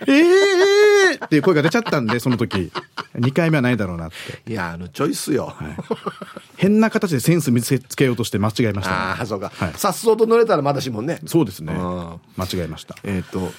[0.02, 2.72] えー、えーっていう声が出ちゃったんで、その時。
[3.14, 4.10] 2回目はないだろうなっ
[4.44, 4.50] て。
[4.50, 5.54] いやあのチョイスよ、
[6.56, 8.96] 変な形でセンス見つけようとして間違えました、ね。
[8.96, 9.50] ああそうか。
[9.54, 9.72] はい。
[9.74, 11.20] さっそうと乗れたらまだしもんね。
[11.26, 11.72] そうですね。
[11.72, 11.80] うん。
[12.36, 12.96] 間違えました。
[13.04, 13.50] えっ、と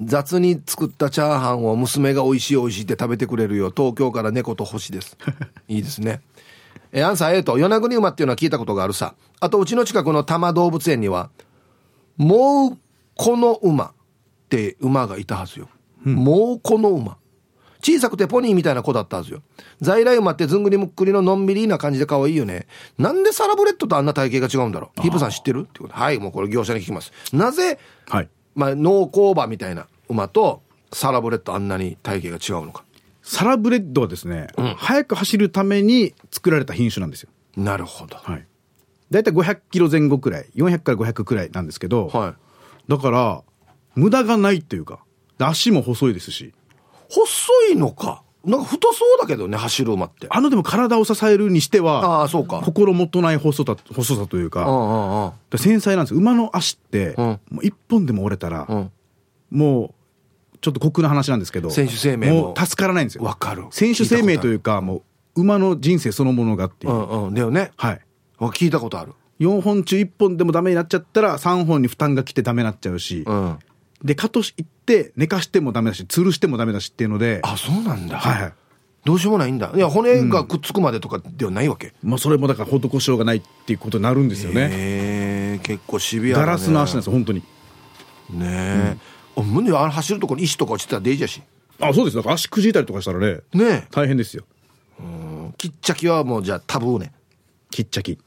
[0.00, 3.72] 雑に作ったチャーハンを娘が美味しい美味しいって食べてくれるよ。
[3.76, 5.16] 東京から猫と星です。
[5.68, 6.22] いいですね
[6.92, 9.14] えーアンサー A と与那国馬っていうのは聞いたことがあるさ。
[9.40, 11.30] あとうちの近くの多摩動物園には
[12.16, 12.78] もう
[13.16, 13.92] この馬っ
[14.48, 15.68] て馬がいたはずよ、
[16.04, 17.16] もうこの馬
[17.82, 19.42] 小さくてポニーみたいな子だったはずよ。
[19.80, 22.68] 在来馬ってずんぐりむっくりののんびりな感じで可愛いよね。
[22.96, 25.02] なんでサラブレッドとあんな体型が違うんだろう。
[25.02, 25.66] ヒップさん知ってる？
[25.68, 25.94] ってこと。
[25.94, 27.12] はいもうこれ業者に聞きます。
[27.32, 27.78] なぜ
[28.08, 28.28] はい。
[28.54, 32.84] まあ、農耕馬みたいな馬とサラブレッドあんなに体型が違うのか。
[33.22, 37.30] サラブレッドはですね、速く走るために作られた品種なんですよ。
[37.56, 38.16] なるほど。
[38.16, 38.46] はい。
[39.10, 42.90] だいたい500キロ前後くらい、400から500くらいなんですけど、はい。
[42.90, 43.42] だから、
[43.94, 45.04] 無駄がないっていうか、
[45.38, 46.52] で足も細いですし、
[47.10, 48.22] 細いのか。
[48.44, 50.26] なんか太そうだけどね、走る馬って。
[50.30, 52.60] あのでも体を支えるにしては、ああ、そうか。
[52.64, 55.32] 心もとない細さ細さというか、うんうんうん。
[55.50, 58.90] で繊細なんですよ馬の足って、うんもう一本でも折れたら、うん
[59.50, 59.94] もう
[60.62, 65.02] ちょっと酷な話なんですけど選手生命も助からないんですよわかる選手生命というかもう
[65.34, 67.34] 馬の人生そのものがっていう、うんうん。
[67.34, 67.72] だよね。
[67.76, 68.00] はい
[68.38, 69.12] 聞いたことある。
[69.38, 73.58] 4本中1本でもダメになっちゃったら3本に負担が来てダメになっちゃうし、うん。
[74.02, 78.18] でカとし行って寝かしてもダメだし吊るしてもダメだしっていうのであ、そうなんだ。
[78.18, 78.52] はいはい
[79.04, 79.72] どうしようもないんだ。
[79.74, 81.92] いや、骨がくっつくまでとかではないわけ。
[82.04, 84.68] まあそれもだから施しようがないっていうことになるんですよねへ
[85.56, 86.46] え、結構シビアだね。
[86.46, 87.40] ガラスの足なんですよ本当に
[88.30, 89.00] ねえ、うん、
[89.36, 91.42] 無理あの走るとこに石とか落ちてたらデイジやし
[91.80, 92.16] あそうです。
[92.16, 93.40] だから足くじいたりとかしたらね。
[93.54, 94.44] ね大変ですよ。
[95.00, 95.54] うん。
[95.58, 97.12] きっちゃきはもうじゃあタブーね。
[97.70, 98.18] きっちゃき。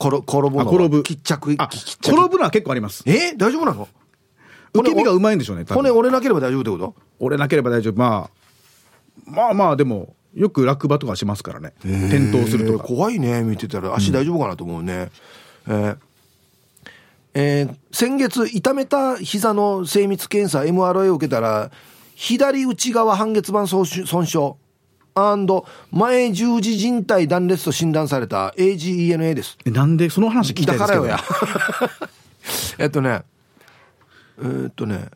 [0.00, 1.02] 転転ぶの転ぶ。
[1.02, 1.68] きっちゃく転
[2.28, 3.02] ぶのは結構あります。
[3.06, 3.88] え大丈夫なの？
[4.72, 6.94] 受け身がうまいんでしょうね骨折れなければ大丈夫ってこと？
[7.18, 7.98] 折れなければ大丈夫。
[7.98, 8.30] ま
[9.26, 11.74] あまあまあでもよく落馬とかしますからね。
[11.82, 12.84] 転倒するとか。
[12.84, 13.42] 怖いね。
[13.42, 13.94] 見てたら。
[13.94, 15.10] 足大丈夫かなと思うね、
[15.66, 15.96] えー
[17.34, 21.70] えー先月痛めた膝の精密検査 MRI を受けたら
[22.14, 24.38] 左内側半月板損傷損傷
[25.90, 29.58] 前十字靭帯断裂と診断された AGENA です。
[29.66, 31.20] えなんでその話聞きたいですけどだからよや。
[32.78, 33.22] えっとね
[34.38, 35.10] えーっとね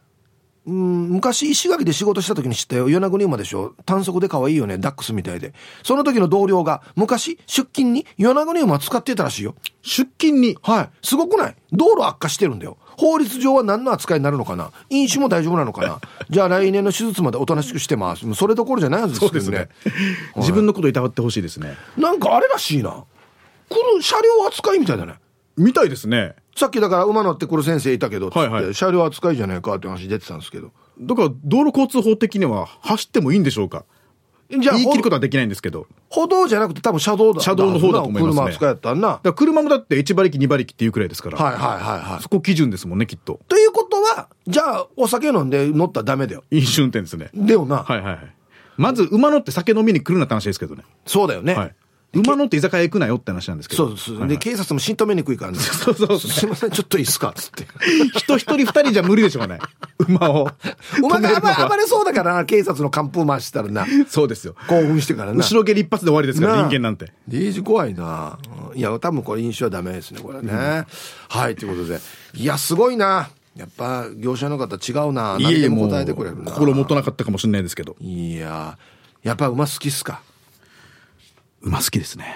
[0.67, 2.89] うん昔石垣で仕事した時に知ったよ。
[2.89, 3.75] 与那国馬でしょ。
[3.85, 4.79] 短足で可愛いよね。
[4.79, 5.55] ダックスみたいで。
[5.85, 9.55] その時の同僚が昔出勤に与那国馬使ってたらしいよ。
[9.83, 10.59] 出勤に？
[10.63, 10.91] はい。
[11.07, 11.57] すごくない？
[11.73, 12.79] 道路悪化してるんだよ。
[12.99, 14.73] 法律上は何の扱いになるのかな？
[14.91, 16.01] 飲酒も大丈夫なのかな？
[16.31, 18.35] じゃあ来年の手術までおとなしくしてます。
[18.35, 19.69] それどころじゃないはずですけどね
[20.37, 21.77] 自分のこといたわってほしいですね。
[21.97, 22.91] なんかあれらしいな。
[22.91, 23.07] こ
[23.95, 25.15] の車両扱いみたいだね。
[25.57, 28.75] みたいですねさっきだから馬乗ってくる先生いたけどはいはい。
[28.75, 30.73] 車両扱いじゃないかって話出てたんですけど。
[30.99, 33.85] だから道路交通法的には走ってもいいんでしょうか？
[34.49, 35.87] じゃあ言い切ることはできないんですけど。
[36.09, 38.35] 歩道じゃなくて多分車道だ車道の方だと思いますね。
[38.35, 39.21] 車扱いやったんな。
[39.23, 42.23] だ車もだって1馬力2馬力っていうくらいですから、はいはいはいはい。
[42.23, 43.41] そこ基準ですもんねきっと。
[43.49, 46.45] ということはじゃあお酒飲んで乗ったらダメだよ。
[46.51, 47.31] 飲酒運転ですね。
[47.35, 48.33] だよな、はいはいはい。
[48.77, 51.75] まず馬乗って酒飲みに来るなって話ですけどね、そうだよね、はい、
[52.17, 53.97] 馬乗って居酒屋行くなよって話なんですけど。
[53.97, 55.59] そうです、で警察も心止めにくいからね。
[55.59, 56.19] そうそうそう。
[56.21, 57.31] すいませんちょっといいっすか？
[57.31, 57.67] っつって。
[58.19, 59.59] 人一人二人じゃ無理でしょうね
[59.99, 60.51] 馬を。
[61.03, 63.87] 馬が暴暴れそうだからな警察の寒風回したらな。
[64.09, 64.55] そうですよ。
[64.69, 65.39] 興奮してからな。
[65.39, 67.13] 後ろ蹴り一発で終わりですから人間なんて。
[67.29, 68.39] デージ怖いな。
[68.71, 70.53] うんいや多分これ飲酒はダメですねこれね、
[71.29, 71.99] はいということで。
[72.35, 73.31] いやすごいな。
[73.57, 75.39] やっぱ業者の方違うな。
[75.41, 76.53] いえいえも答えてくれるな。
[76.53, 77.97] 心もとなかったかもしれないですけど。
[78.01, 78.77] いや
[79.23, 80.21] やっぱ馬好きっすか？
[81.67, 82.35] 馬好きですね。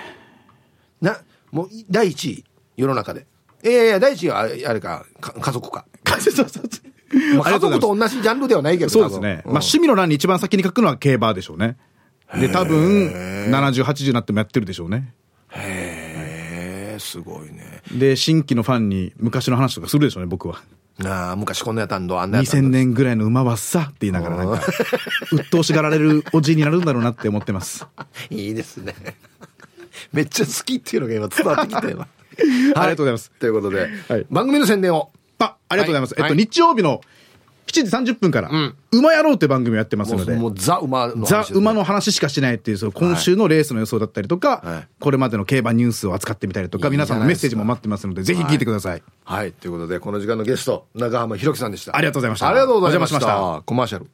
[1.01, 1.21] な
[1.53, 2.45] もうい第一位。
[2.77, 3.27] 世の中で。
[3.65, 5.85] いやいや第一位はあれかか家族か、
[6.19, 9.43] そうそう家族と同じジャンルではないけどそうですね。
[9.45, 11.77] まあ趣味の欄に一番先に書くのは競馬でしょうね。
[12.39, 13.09] で、多分、
[13.51, 15.13] 70、80になってもやってるでしょうね。
[15.51, 17.83] へえすごいね。
[17.93, 20.63] で、新規のファンに昔の話とかするでしょうね、僕は。
[21.01, 24.63] なあ昔こんなやったんどあんなやったん2000ど年ぐらいの馬はさって言いながらなんか、
[25.33, 27.87] 鬱陶しがられるおじいになるんだろうなって思ってます。
[28.31, 28.95] いいですね。
[30.13, 32.07] めっちゃ好きっていうのが今伝わってきたよ。
[32.41, 33.31] ありがとうございます。
[33.39, 34.27] ということで、はい。
[34.31, 35.11] 番組の宣伝を。
[35.39, 36.15] あ、ありがとうございます。
[36.15, 36.23] はい。
[36.25, 37.01] えっと、日曜日の
[37.71, 38.51] 7時30分から、
[38.91, 40.35] 馬野郎って番組をやってますので。
[40.37, 44.89] もうザ馬の話ザ馬の話しかしないっていう、その今週のレースの予想だったりとか、はい。
[44.99, 49.03] これまでの競馬ニュースを扱ってみたりとか、皆さんのメッセージも待ってますので、ぜひ聞いてください。
[49.25, 49.53] はい。
[49.53, 51.97] ということでこの時間のゲスト長浜ひろきさんでした。
[51.97, 52.49] ありがとうございました。
[52.49, 53.63] ありがとうございました。
[53.65, 54.07] コマーシャル。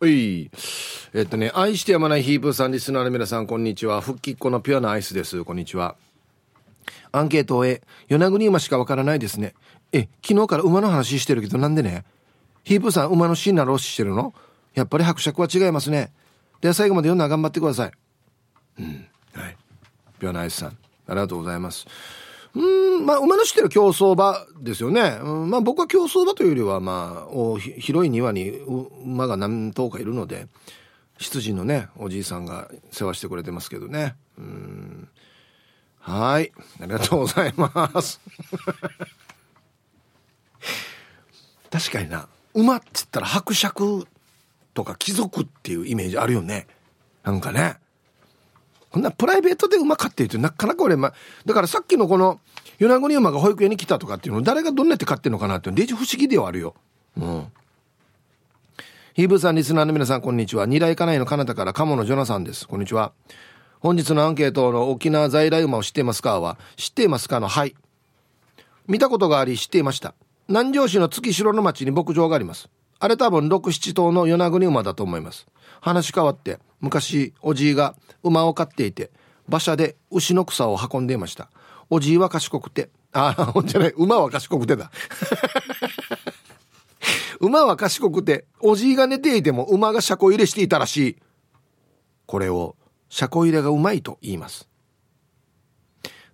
[0.00, 0.50] はい。
[1.14, 4.00] えっとね愛してやまないヒープーさんリスナーの皆さんこんにちは。
[4.00, 5.44] 復帰っ子のピュアなアイスです。
[5.44, 5.96] こんにちは。
[7.12, 9.54] アンケートを A 与那国馬しかわからないですね
[9.96, 12.04] え昨日から馬の話してるけどなんでね？
[12.64, 14.34] ヒープさん馬のシーンなローしてるの？
[14.74, 16.12] やっぱり伯爵は違いますね。
[16.60, 17.92] では最後まで読んだら頑張ってください。
[18.80, 19.56] うんはい。
[20.18, 20.74] ピュアなアイスさんあ
[21.10, 21.86] りがとうございます。
[22.54, 22.58] う
[23.02, 28.48] んまあ馬の知ってる競走馬ですよね、うん、まあ僕は競走馬というよりはまあお広い庭に
[29.04, 30.48] 馬が何頭かいるので
[31.18, 34.16] 羊のねおじいさんが世話してくれてますけどね。
[34.38, 35.08] うん。
[36.00, 36.52] はい。
[36.80, 38.20] ありがとうございます。
[41.78, 44.06] 確かにな馬って言ったら伯爵
[44.72, 46.66] とか貴族っていうイメージあるよね
[47.22, 47.76] なんかね
[48.90, 51.12] こんなプライベートで馬飼ってるってなかなか俺、ま、
[51.44, 52.40] だからさっきのこの
[52.78, 56.74] 与那国馬が保育園に来たとかっていうの誰がどんなやって飼ってるのかなってデジ不思議ではあるよ。
[57.18, 57.52] うん。
[59.12, 60.64] ヒーブーさんリスナーの皆さんこんにちは。
[60.64, 62.66] 二来家内のカナダから鴨のジョナさんです。
[62.66, 63.12] こんにちは。
[63.80, 66.40] 本日のアンケートの沖縄在来馬を知っていますか？
[66.40, 67.74] は知っていますかのはい。
[68.86, 70.14] 見たことがあり知っていました。
[70.48, 72.68] 南城市の月城の町に牧場があります。
[73.00, 75.46] あれ多分6、7頭の与那国馬だと思います。
[75.80, 79.10] 話変わって、昔、おじいが馬を飼っていて、
[79.48, 81.50] 馬車で牛の草を運んでいました。
[81.90, 84.90] おじいは賢くて、ああ、ほんじゃない、馬は賢くてだ。
[87.40, 91.16] 馬は賢くて、おじいが寝ていても馬が車庫入れしていたらしい。
[92.24, 92.76] これを、
[93.08, 94.68] 車庫入れがうまいと言います。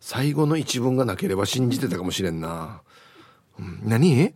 [0.00, 2.82] 最後の一文がなければ信じてたかもしれんな。
[3.58, 4.34] 何？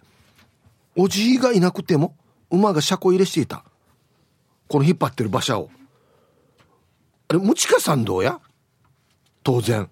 [0.94, 2.16] おじいがいなくても
[2.50, 3.64] 馬が車庫入れしていた。
[4.68, 5.70] この引っ張ってる馬車を。
[7.28, 8.40] あれ、ムチカさんどうや？
[9.42, 9.88] 当然。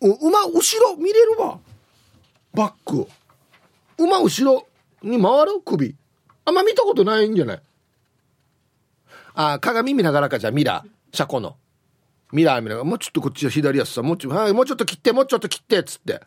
[0.00, 1.58] 馬後ろ見れるわ。
[2.54, 3.06] バック。
[3.98, 4.66] 馬後ろ
[5.02, 5.94] に回る首。
[6.44, 7.62] あんま見たことないんじゃない？
[9.34, 11.16] あ、鏡見ながらかじゃミラー。
[11.16, 11.56] 車庫の。
[12.32, 16.20] ミラー見ながら、もうちょっとこっちは左足さ、もうちょ、はい、もうちょっと切って、もうちょっと切って、っつって。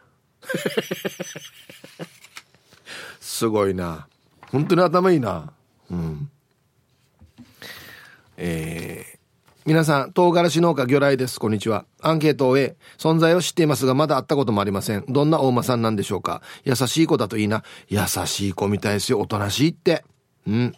[3.24, 4.07] すごいな。
[4.51, 5.53] 本当に頭いいな。
[5.89, 6.30] うん。
[8.36, 9.17] えー、
[9.65, 11.39] 皆さん、唐辛子農家魚雷です。
[11.39, 11.86] こんにちは。
[12.01, 15.05] アンケートを終え、存在を知っていますが、まだ会ったこともありません。
[15.07, 17.63] どんな大間さんなんでしょうか優しい子だといいな。
[17.88, 19.21] 優しい子みたいですよ。
[19.21, 20.03] おとなしいって。
[20.45, 20.74] うん。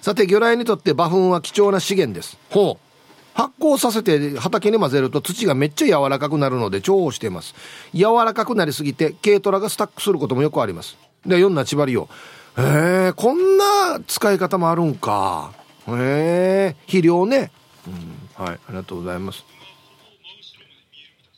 [0.00, 2.38] さて、魚雷にとって馬糞は貴重な資源です。
[2.50, 2.88] ほう。
[3.34, 7.54] 発酵させて畑に混ぜると土がめっちゃ柔らかくなるので重宝しています。
[7.94, 10.98] 柔らかくなりすぎて軽トラがスタックすることもよくあります。
[11.26, 12.08] で、4なちばりよ。
[12.56, 15.52] へえ、こんな使い方もあるんか。
[15.86, 17.50] へえ、肥料ね。
[17.86, 19.44] うん、はい、ありがとうございます。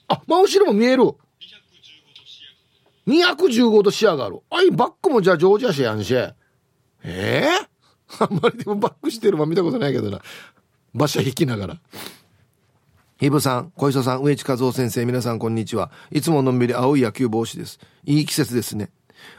[0.09, 1.05] あ、真後ろも見える。
[3.07, 4.41] 215度視野がある。
[4.51, 6.15] あい、バックもじゃあジョージアシやんし。
[6.15, 6.33] え
[7.05, 10.21] えー、 あんまりでもバックしてるの見たことないけどな。
[10.95, 11.81] 馬車引きながら。
[13.19, 15.91] ヒブさん、小磯さん、植地和夫先生、皆さんこんにちは。
[16.11, 17.79] いつものんびり青い野球帽子です。
[18.05, 18.91] いい季節ですね。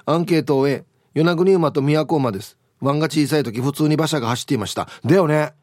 [0.05, 2.57] アンケートを終え、与那国馬と宮古馬です。
[2.81, 4.87] 湾が小さい時普通に馬車が走っていました。
[5.05, 5.53] だよね。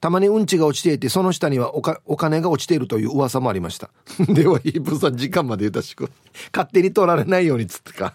[0.00, 1.82] たまにうんちが落ちていて、その下にはお
[2.16, 3.90] 金が落ちているという噂もありました。
[4.28, 6.10] では、ヒープさん時間までゆたしく。
[6.54, 8.14] 勝手に取られないようにつってか。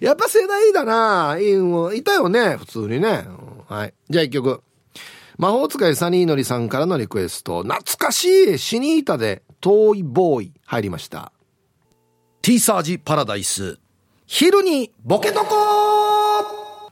[0.00, 3.26] やっぱ世代だないたよね、普通にね。
[3.68, 3.94] はい。
[4.08, 4.62] じゃあ一曲。
[5.36, 7.62] 魔法使いサニーのりさんからのリクエスト。
[7.62, 11.32] 懐かしいシニータで遠いボーイ入りました。
[12.42, 13.78] ティーサージパラダイス。
[14.30, 15.46] 昼にボケとこ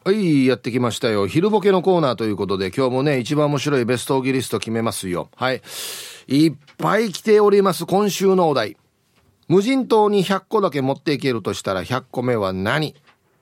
[0.05, 1.27] はい、やってきましたよ。
[1.27, 5.29] 昼ボケのコーナーということで、今日もね、一番面白いベストオギリスト決めますよ。
[5.37, 5.61] はい。
[6.29, 8.79] いっぱい来ております、今週のお題。
[9.49, 12.95] 無人島に100個だけ持っていけるとしたら100個目は何？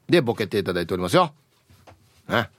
[0.09, 1.33] でボケていただいておりますよ。
[2.29, 2.51] ね。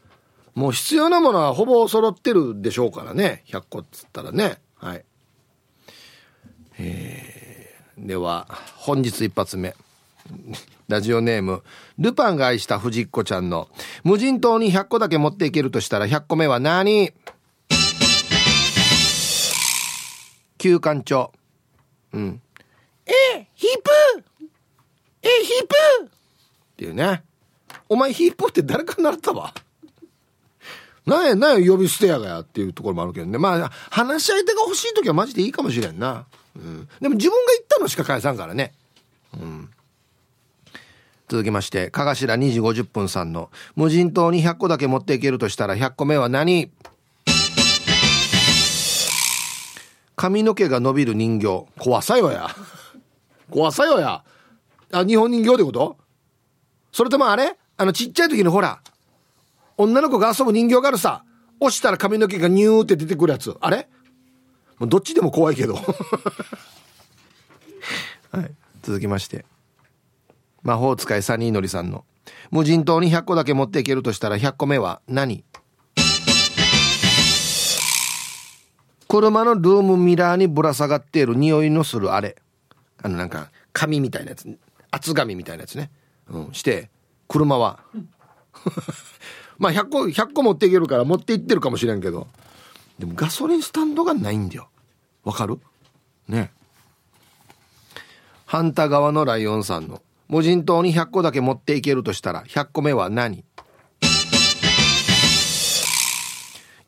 [0.53, 3.43] もう必要なものはほぼ揃ってるでしょうからね。
[3.47, 4.59] 100個っつったらね。
[4.77, 5.03] はい。
[6.79, 9.75] えー、では、本日一発目。
[10.87, 11.63] ラジオネーム、
[11.97, 13.69] ルパンが愛した藤子ちゃんの、
[14.03, 17.11] 無人島に100個だけ持っていけるとしたら100個目は何？
[20.57, 21.31] 旧館長。
[22.13, 22.41] うん。
[23.05, 23.91] えヒープ？
[25.23, 25.75] えヒープ？
[26.05, 26.09] っ
[26.77, 27.23] ていうね。
[27.89, 29.53] お前ヒープって誰か習ったわ？
[31.05, 33.37] なんや、なんや、呼び捨てやがやっていうところもあるけどね。
[33.37, 36.25] まあ、話し相手が欲しい時はマジでいいかもしれんな。
[36.55, 36.89] うん。
[36.99, 38.73] でも自分が言ったのしか返さんからね。
[39.33, 39.69] うん。
[41.27, 46.71] 続きまして、かがしら2時50分さんの、無人島に100個だけ持っていけるとしたら100個目は何？
[50.15, 51.65] 髪の毛が伸びる人形。
[51.79, 52.47] 怖さよや。
[53.49, 54.23] 怖さよや。
[54.91, 55.97] あ、日本人形ってこと？
[56.91, 57.55] それともあれ？
[57.77, 58.81] あのちっちゃい時にほら、
[59.77, 61.23] 女の子が遊ぶ人形があるさ。
[61.59, 63.57] 押したら髪の毛がニューって出てくるやつ。
[63.61, 63.87] あれ？
[64.77, 65.75] もうどっちでも怖いけど。
[68.31, 68.51] はい。
[68.83, 69.45] 続きまして。
[70.65, 72.03] 魔法使いサニーのりさんの。
[72.49, 75.45] 無人島に100個だけ持っていけるとしたら100個目は何？
[79.07, 82.35] 車のルームミラーにぶら下がっている匂いのするあれ。
[83.03, 84.57] あのなんか紙みたいなやつ。
[84.89, 85.91] 厚紙みたいなやつね、
[86.29, 86.89] うん、して
[87.27, 87.79] 車は。
[89.59, 92.27] まあ100個100個持っていけるから持って行ってるかもしれんけど。
[92.97, 94.69] でもガソリンスタンドがないんだよ。
[95.23, 95.59] わかる？
[96.27, 96.51] ね。
[98.47, 100.01] 反対側のライオンさんの。
[100.27, 103.43] 無人島に100個だけ持っていけるとしたら100個目は何？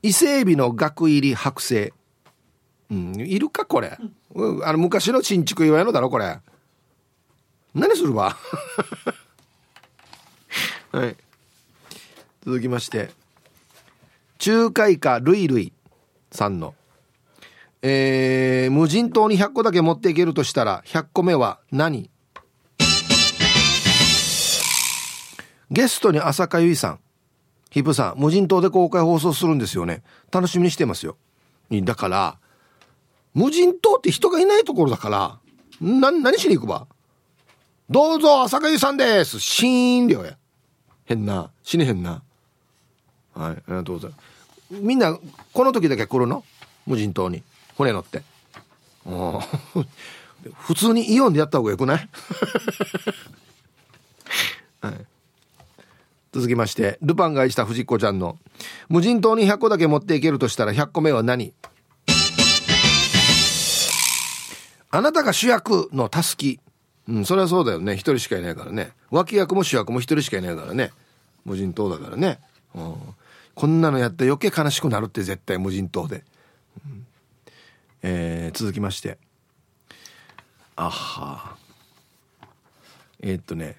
[0.02, 1.94] 伊勢海老の額入り剥製。
[2.90, 3.98] うんいるかこれ、
[4.34, 6.40] うん、あの昔の新築岩屋のだろこれ。
[7.76, 8.38] 何するわ
[10.92, 11.16] はい。
[12.46, 13.12] 続きまして。
[14.44, 15.74] 仲介家ルイルイ
[16.32, 16.76] さんの。
[17.82, 22.10] えー、無人島に100個だけ持っていけるとしたら100個目は何？
[25.72, 27.00] ゲストに浅香唯さん。
[27.70, 30.02] ヒップさん、無人島で公開放送するんですよね。
[30.32, 31.18] 楽しみにしてますよ。
[31.70, 32.38] だから、
[33.34, 35.40] 無人島って人がいないところだから、
[35.82, 36.88] な、何しに行くば？
[37.90, 39.40] どうぞ、浅香唯さんです。
[39.40, 40.38] シーン量や。
[41.06, 41.52] 変な。
[41.64, 42.24] 死ねへんな。
[43.34, 44.82] はい、ありがとうございます。
[44.82, 45.18] みんな、
[45.54, 46.44] この時だけ来るの？
[46.86, 47.44] 無人島に。
[47.78, 48.24] 船乗って。
[50.56, 52.10] 普通にイオンでやった方がよくない？
[56.38, 58.38] 続きまして、ルパンが愛した藤子ちゃんの、
[58.90, 61.52] 無人島に100個だけ持っていけるとしたら100個目は何？
[64.92, 66.60] あなたが主役のたすき。
[67.08, 67.94] うん、それはそうだよね。
[67.94, 68.92] 一人しかいないからね。
[69.10, 70.92] 脇役も主役も一人しかいないからね。
[71.44, 72.40] 無人島だからね。
[72.76, 72.96] うん、
[73.56, 76.24] こんなのやったら余計悲しくなるって絶対無人島で。
[76.86, 77.08] うん、
[78.04, 79.18] えー、続きまして。
[80.76, 81.56] あは。
[83.22, 83.78] えー、っとね、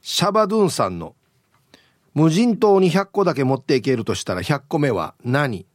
[0.00, 1.14] シャバドゥンさんの
[2.14, 5.66] 無人島に100個だけ持っていけるとしたら100個目は何？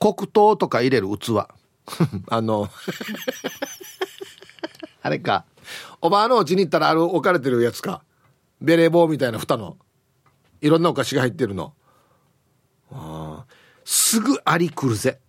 [0.00, 1.46] 黒糖とか入れる器。
[2.28, 2.68] あの
[5.02, 5.44] あれか。
[6.00, 8.02] おばあのうちに行ったらある置かれてるやつか。
[8.60, 9.76] ベレー帽みたいな蓋の。
[10.60, 11.72] いろんなお菓子が入ってるの。
[12.90, 13.44] あ
[13.84, 15.20] すぐアリ来るぜ。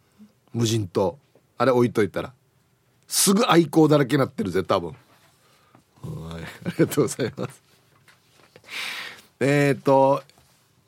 [0.54, 1.20] 無人島。
[1.58, 2.34] あれ置いといたら。
[3.08, 4.96] すぐ愛好だらけになってるぜ、多分。
[6.66, 7.62] ありがとうございます。
[9.40, 10.24] えっ、と、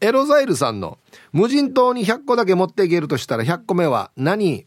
[0.01, 0.97] エロザイルさんの
[1.33, 4.65] 無人島に100個だけ持っていけるとしたら100個目は何？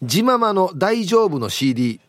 [0.00, 2.00] ジママの大丈夫の CD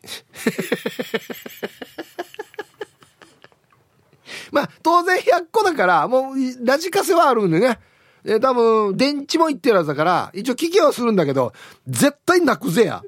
[4.52, 7.80] まあ当然100個だからもうラジカセはあるんでね。
[8.24, 11.54] え多分電池もいってるやつだから一応聞きはするんだけど
[11.88, 13.02] 絶対泣くぜや。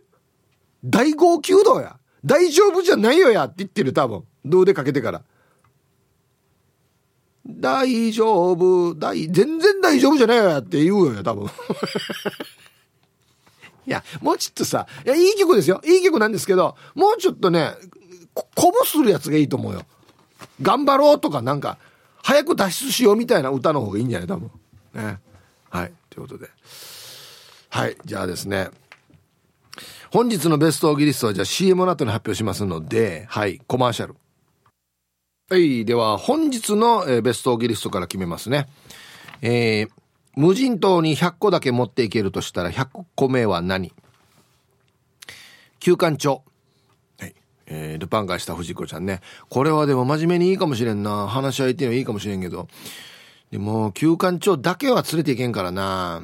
[0.84, 5.22] 大号泣道や大丈夫じゃないよやって言ってる多分どうでかけてから
[7.46, 11.46] 大丈夫大全然大丈夫じゃないよやって言うよ多分
[13.84, 15.80] いや、もうちょっとさ、いや、いい曲ですよ。
[15.84, 17.72] いい曲なんですけど、もうちょっとね、
[18.54, 19.82] 鼓舞するやつがいいと思うよ。
[20.60, 21.78] 頑張ろうとか、なんか、
[22.22, 24.28] 早く脱出しようみたいな歌の方がいいんじゃない？
[24.28, 24.50] 多分。
[24.94, 25.18] ね。
[25.68, 25.92] はい。
[26.10, 26.48] ということで。
[27.70, 27.96] はい。
[28.04, 28.70] じゃあですね。
[30.12, 33.62] 本日のベストオギリストはじゃあ CM の後に発表しますので、はい。
[33.66, 34.14] コマーシャル。
[35.48, 35.86] はい。
[35.86, 38.68] では、本日の、ベストオギリストから決めますね。
[39.40, 39.88] えー、
[40.36, 43.94] 無人島に100個だけ持っていけるとしたら100個目は何？
[45.80, 46.44] 休館長。
[47.18, 47.34] はい。
[47.64, 49.22] えー、ルパンがした藤子ちゃんね。
[49.48, 51.26] これはでも真面目にいいかもしれんな。
[51.26, 52.68] 話し相手にはいいかもしれんけど。
[53.50, 56.22] でも、休館長だけは連れていけんからな。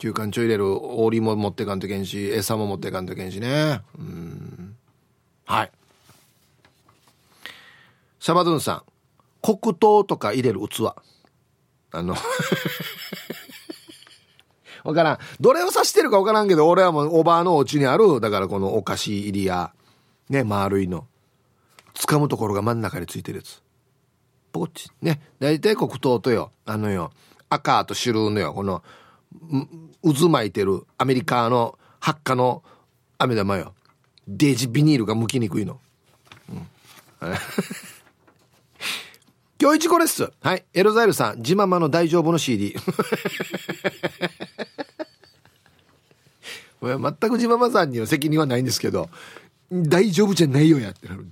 [0.00, 3.82] 休館長入れる檻も持ってかんといけんし、餌も持ってかんといけんしね。
[3.98, 4.74] うん。
[5.44, 5.70] はい。
[8.18, 8.82] シャバドゥンさん。
[9.42, 10.88] 黒糖とか入れる器。
[11.92, 12.14] あの
[14.84, 15.18] わからん。
[15.38, 19.74] どれを指してるかわからんけど、俺はもうおばあのお家にある、だからこのお菓子入りや、
[20.30, 21.06] ね、丸いの。
[21.94, 23.62] 掴むところが真ん中についてるやつ。
[24.52, 24.88] ポッチ。
[25.02, 25.20] ね。
[25.40, 27.12] 大体黒糖とよ、あのよ、
[27.50, 28.82] 赤と白のよ、この、
[30.02, 32.62] 渦巻いてるアメリカの発火の
[33.18, 33.74] 飴玉よ。
[34.26, 35.80] デージビニールが剥きにくいの。
[36.48, 36.66] うん。
[39.60, 40.30] 今日一個です。
[40.40, 40.64] はい。
[40.72, 42.74] エロザイルさん、ジママの大丈夫の CD。
[46.80, 49.10] 全くジママさんには責任はないんですけど、
[49.70, 51.26] 大丈夫じゃないよやってなる。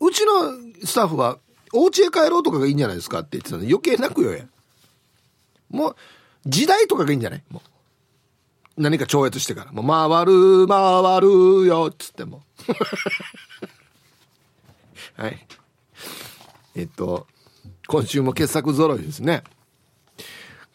[0.00, 0.52] うちの
[0.84, 1.38] スタッフは、
[1.72, 4.44] お家へ帰ろうとかがいいんじゃないですかって言ってたの余計泣くよや。
[5.70, 5.96] もう、
[6.46, 7.42] 時代とかがいいんじゃない？
[7.50, 7.62] も
[8.76, 8.82] う。
[8.82, 9.72] 何か超越してから。
[9.72, 12.42] もう、回る、回るよ、っつっても。
[15.16, 15.46] はい。
[16.76, 17.26] えっと、
[17.86, 19.42] 今週も傑作揃いですね。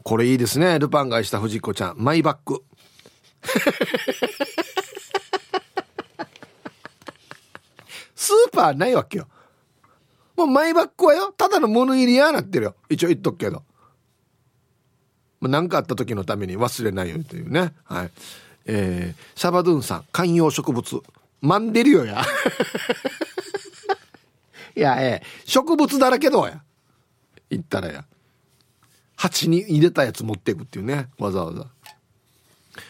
[0.03, 0.77] これいいですね。
[0.77, 1.95] ルパンがした藤子ちゃん。
[1.97, 2.63] マイバッグ。
[8.15, 9.27] スーパーないわけよ。
[10.35, 12.75] もうマイバッグはよ、ただの物入りやなってるよ。
[12.89, 13.63] 一応言っとくけど。
[15.47, 17.73] 何かあった時のために忘れないようにというね。
[17.83, 18.11] はい。
[18.65, 21.01] えー、シャバドゥンさん、観葉植物。
[21.41, 22.23] マンデリオや。
[24.75, 26.61] いや、ええ、植物だらけどや。
[27.49, 28.05] 言ったらや。
[29.15, 31.09] 鉢に入れたやつ持っていくっていうね。
[31.17, 31.67] わざわざ。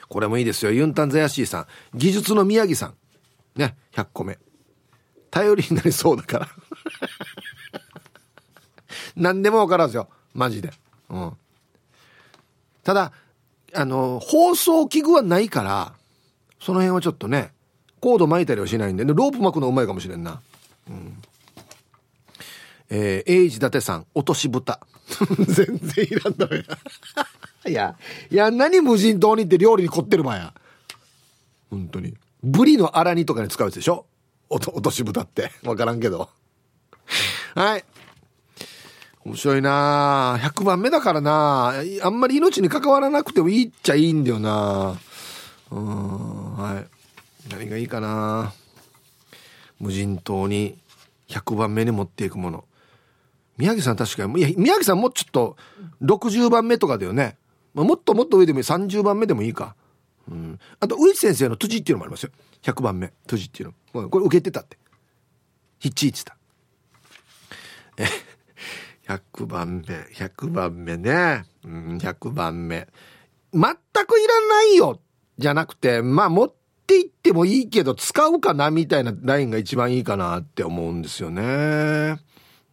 [0.08, 0.72] これもいいですよ。
[0.72, 1.68] ユンタンザヤシーさん。
[1.98, 2.96] 技術の宮城さん。
[3.56, 3.76] ね。
[3.94, 4.40] 100個目。
[5.30, 6.50] 頼りになりそうだから。
[9.16, 10.10] 何でもわからんすよ。
[10.34, 10.72] マジで。
[11.10, 11.38] うん。
[12.86, 13.12] ただ、
[13.74, 15.94] あの、放送器具はないから、
[16.62, 17.52] その辺はちょっとね、
[18.00, 20.40] コード巻いたりはしないんで、ロープ巻くのうまいかもしれんな。
[20.88, 21.22] うん。
[22.92, 24.80] えー、エイジ伊達さん、落とし蓋。
[25.48, 26.64] 全然いらんのや。
[27.68, 27.98] いや、
[28.30, 30.54] いや、何無人島にって料理に凝ってるばや。
[31.72, 32.14] 本当に。
[32.44, 34.06] ブリの荒煮とかに使うやつでしょ？
[34.50, 35.52] 落とし蓋って。
[35.64, 36.30] わからんけど。
[37.56, 37.84] はい。
[39.26, 40.38] 面白いな。
[40.40, 41.74] 100番目だからな。
[42.04, 45.00] あんまり命に関わらなくてもいいっちゃいいんだよな。
[45.72, 47.52] うん、はい。
[47.52, 48.54] 何がいいかな。
[49.80, 50.78] 無人島に
[51.30, 52.66] 100番目に持っていくもの。
[53.58, 55.58] 宮城さん確かに、いや、宮城さんもちょっと
[56.04, 57.38] 60番目とかだよね。
[57.74, 58.64] まあ、もっともっと上でもいい。
[58.64, 59.76] 30番目でもいいか。
[60.30, 60.60] うん。
[60.80, 62.32] あと上地先生の辻っていうのもありますよ。
[62.62, 63.12] 100番目。
[63.26, 64.10] 辻っていうの。
[64.10, 64.78] これ受けてたって。
[65.80, 66.38] ヒッチーってた。
[67.98, 68.35] え
[69.08, 71.46] 100番目100番目ね。
[71.64, 72.88] うん100番目。
[73.54, 73.62] 全
[74.06, 75.00] くいらないよ。
[75.38, 76.54] じゃなくてまあ持っ
[76.88, 82.18] ていってもいいけど使うかなみたいなラインが一番いいかなって思うんですよね。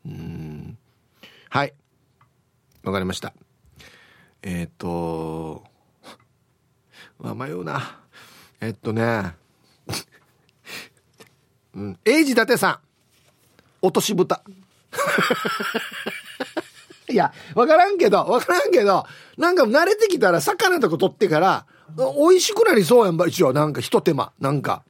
[0.06, 0.78] うん。
[1.50, 1.74] はい。
[2.82, 3.34] わかりました。
[4.42, 5.64] えっ、ー、と
[7.18, 8.00] まあ迷うな。
[8.60, 9.34] えっとね。
[11.74, 12.78] うん、英治伊達さん。
[13.82, 14.42] 落とし蓋
[17.12, 19.04] いや、わからんけど、わからんけど、
[19.36, 23.52] なんか慣れてきたら魚とか取ってから、美味しくなりそうやんば、一応。
[23.52, 24.32] なんか一手間。
[24.40, 24.82] なんか。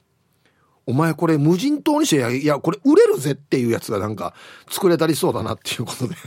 [0.84, 4.34] お前これ無人島にしてや、いや、これ売れるぜっていうやつがなんか
[4.68, 6.16] 作れたりそうだなっていうことで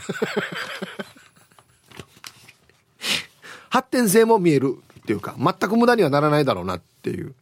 [3.69, 7.35] 発展性も見えるっていうか、全く無駄にはならないだろうなっていう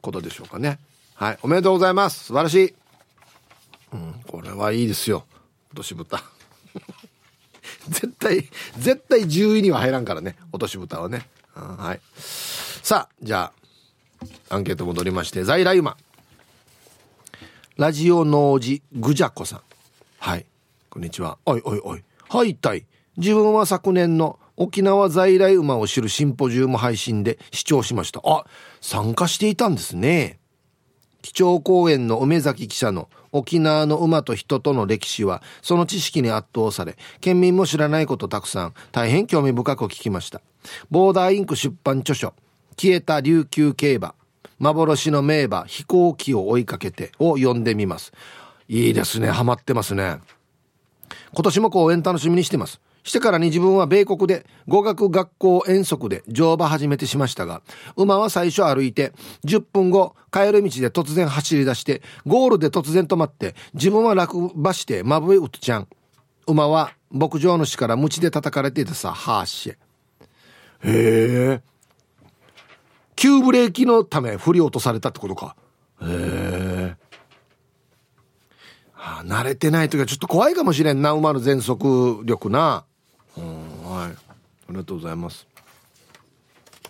[0.00, 0.78] ことでしょうかね。
[1.14, 1.38] はい。
[1.42, 2.26] おめでとうございます。
[2.26, 2.74] 素晴らしい。
[3.92, 5.24] うん、これはいいですよ。
[5.70, 6.22] 落とし蓋。
[7.88, 10.36] 絶対、絶対10位には入らんからね。
[10.52, 11.26] 落とし蓋はね。
[11.54, 12.00] はい。
[12.82, 13.52] さあ、じゃ
[14.50, 15.96] あ、アンケート戻りまして、在来馬。
[17.76, 19.60] ラジオ農事ぐじゃこさん。
[20.18, 20.44] はい。
[20.90, 21.38] こんにちは。
[21.46, 22.02] おいおいおい。
[22.28, 22.84] はい、たい。
[23.16, 28.20] 自分は昨年の沖縄在来馬を知るシンポジウム配信で視聴しました。
[28.24, 28.44] あ、
[28.82, 30.39] 参加していたんですね。
[31.22, 40.40] 基調講演の梅崎記者の沖縄の馬と人との歴史はその知識に圧倒され県民も知らないことたくさん大変興味深く聞きました。
[40.90, 42.34] ボーダーインク出版著書
[42.76, 44.14] 消えた琉球競馬
[44.58, 48.12] 幻の名馬飛行機を追いかけてを読んでみます。
[48.68, 49.30] いいですね。
[49.30, 50.18] ハマってますね。
[51.32, 52.80] 今年も講演楽しみにしてます。
[53.10, 57.60] してからに自分は米国で語学学校遠足で乗馬始めてしましたが、
[57.96, 59.12] 馬は最初歩いて、
[59.44, 65.88] 10分後、帰る道で突然走り出して、ゴールで突然止まって、自分は落馬して、まぶいうっちゃん。
[66.46, 69.72] 馬は牧場主から鞭で叩かれていたさ、はーしへ。
[69.72, 69.78] へ
[70.84, 71.62] え。
[73.16, 75.56] 急ブレーキのため振り落とされたってことか。
[76.00, 76.96] へえ。
[78.92, 82.84] はあ、慣れてない時はちょっと怖いかもしれんな、馬の全速力な。
[83.90, 84.14] はいあ
[84.70, 85.46] りがとうございます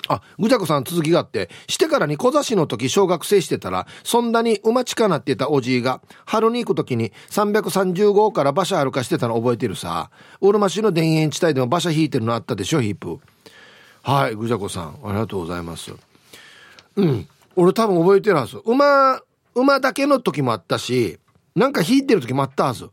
[0.08, 10.10] あ、ぐちゃこさん続きがあって、してからに小座市の時小学生してたら、そんなに馬近なってたおじいが、春に行く時に330号から馬車歩かしてたの覚えてるさ。
[10.40, 13.20] うるま市の田園地帯でも馬車引いてるのあったでしょ、ヒープ。
[14.02, 15.92] はい、ぐちゃこさん、ありがとうございます。
[16.96, 17.28] うん。
[17.54, 18.60] 俺多分覚えてるはず。
[18.64, 19.20] 馬、
[19.54, 21.20] 馬だけの時もあったし、
[21.54, 22.90] なんか引いてる時もあったはず。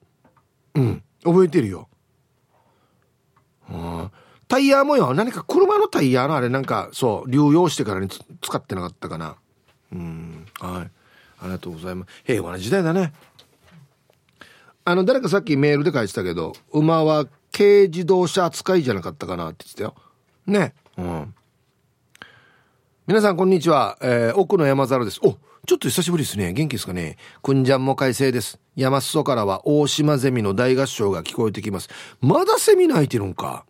[0.75, 1.03] うん。
[1.23, 1.89] 覚えてるよ。
[4.47, 9.35] タイヤもよ何か車のタイヤのあれなんかそう流用してからに使ってなかったかな。
[9.91, 10.45] うん。
[10.59, 10.91] はい。
[11.39, 12.23] ありがとうございます。
[12.23, 13.13] 平和な時代だね。
[14.85, 19.95] あの誰かさっきメールで書いてたけど馬は軽自動車扱いじゃなかったかなって言ってたよ。
[20.45, 20.73] ね。
[20.97, 21.33] うん。
[23.05, 25.19] 皆さんこんにちは、えー、奥の山猿です。
[25.23, 25.37] お
[25.67, 27.17] ちょっと久しぶりですね元気ですかね？
[27.43, 31.89] くんじゃんも快晴です山裾からは大島ゼミの大合唱が聞こえてきます。
[32.21, 33.65] まだセミ鳴いてるんか。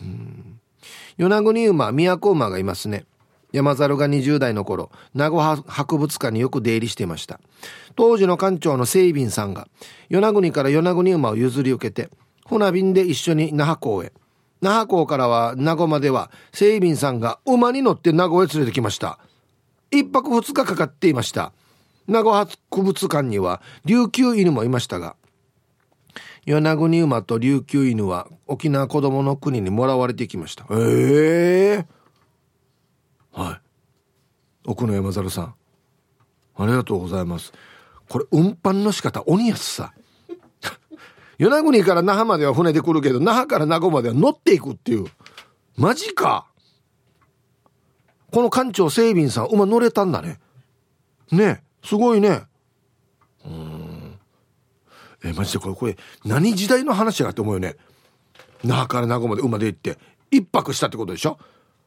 [0.00, 0.60] うん。
[1.18, 3.04] 与那国馬、都馬がいますね。
[3.52, 7.38] 山猿が20代の頃、名護博物館によく出入りしていました。
[7.96, 9.68] 当時の館長の清便さんが、
[10.08, 12.08] 与那国から与那国馬を譲り受けて、
[12.48, 14.12] 船便で一緒に那覇港へ。
[14.62, 19.18] 那覇港からは名護までは、清便さんが馬に乗って名護へ連れてきました。
[19.92, 21.52] 一泊二日かかっていました。
[22.08, 25.14] 名護博物館には琉球犬もいましたが
[26.46, 30.66] 与那国馬と琉球犬は沖縄子供の国にもらわれてきました。
[30.70, 31.86] ええ。
[33.32, 33.60] ー、はい。
[34.66, 35.54] 奥野山猿さん。
[36.56, 37.52] ありがとうございます。
[38.08, 39.92] これ運搬の仕方鬼やつさ。
[41.38, 45.06] 与那国から那覇までは船で来るけど那覇から名護までは乗っていくっていう。
[45.76, 46.46] マジか
[48.32, 50.40] この館長整備員さん馬乗れたんだね
[51.30, 52.42] ねすごいね。
[53.44, 54.18] うん。
[55.24, 57.76] え、マジでこれ、これ、何時代の話やって思うよね。
[58.64, 59.98] 那覇から名護まで馬で行って、
[60.30, 61.38] 一泊したってことでしょ？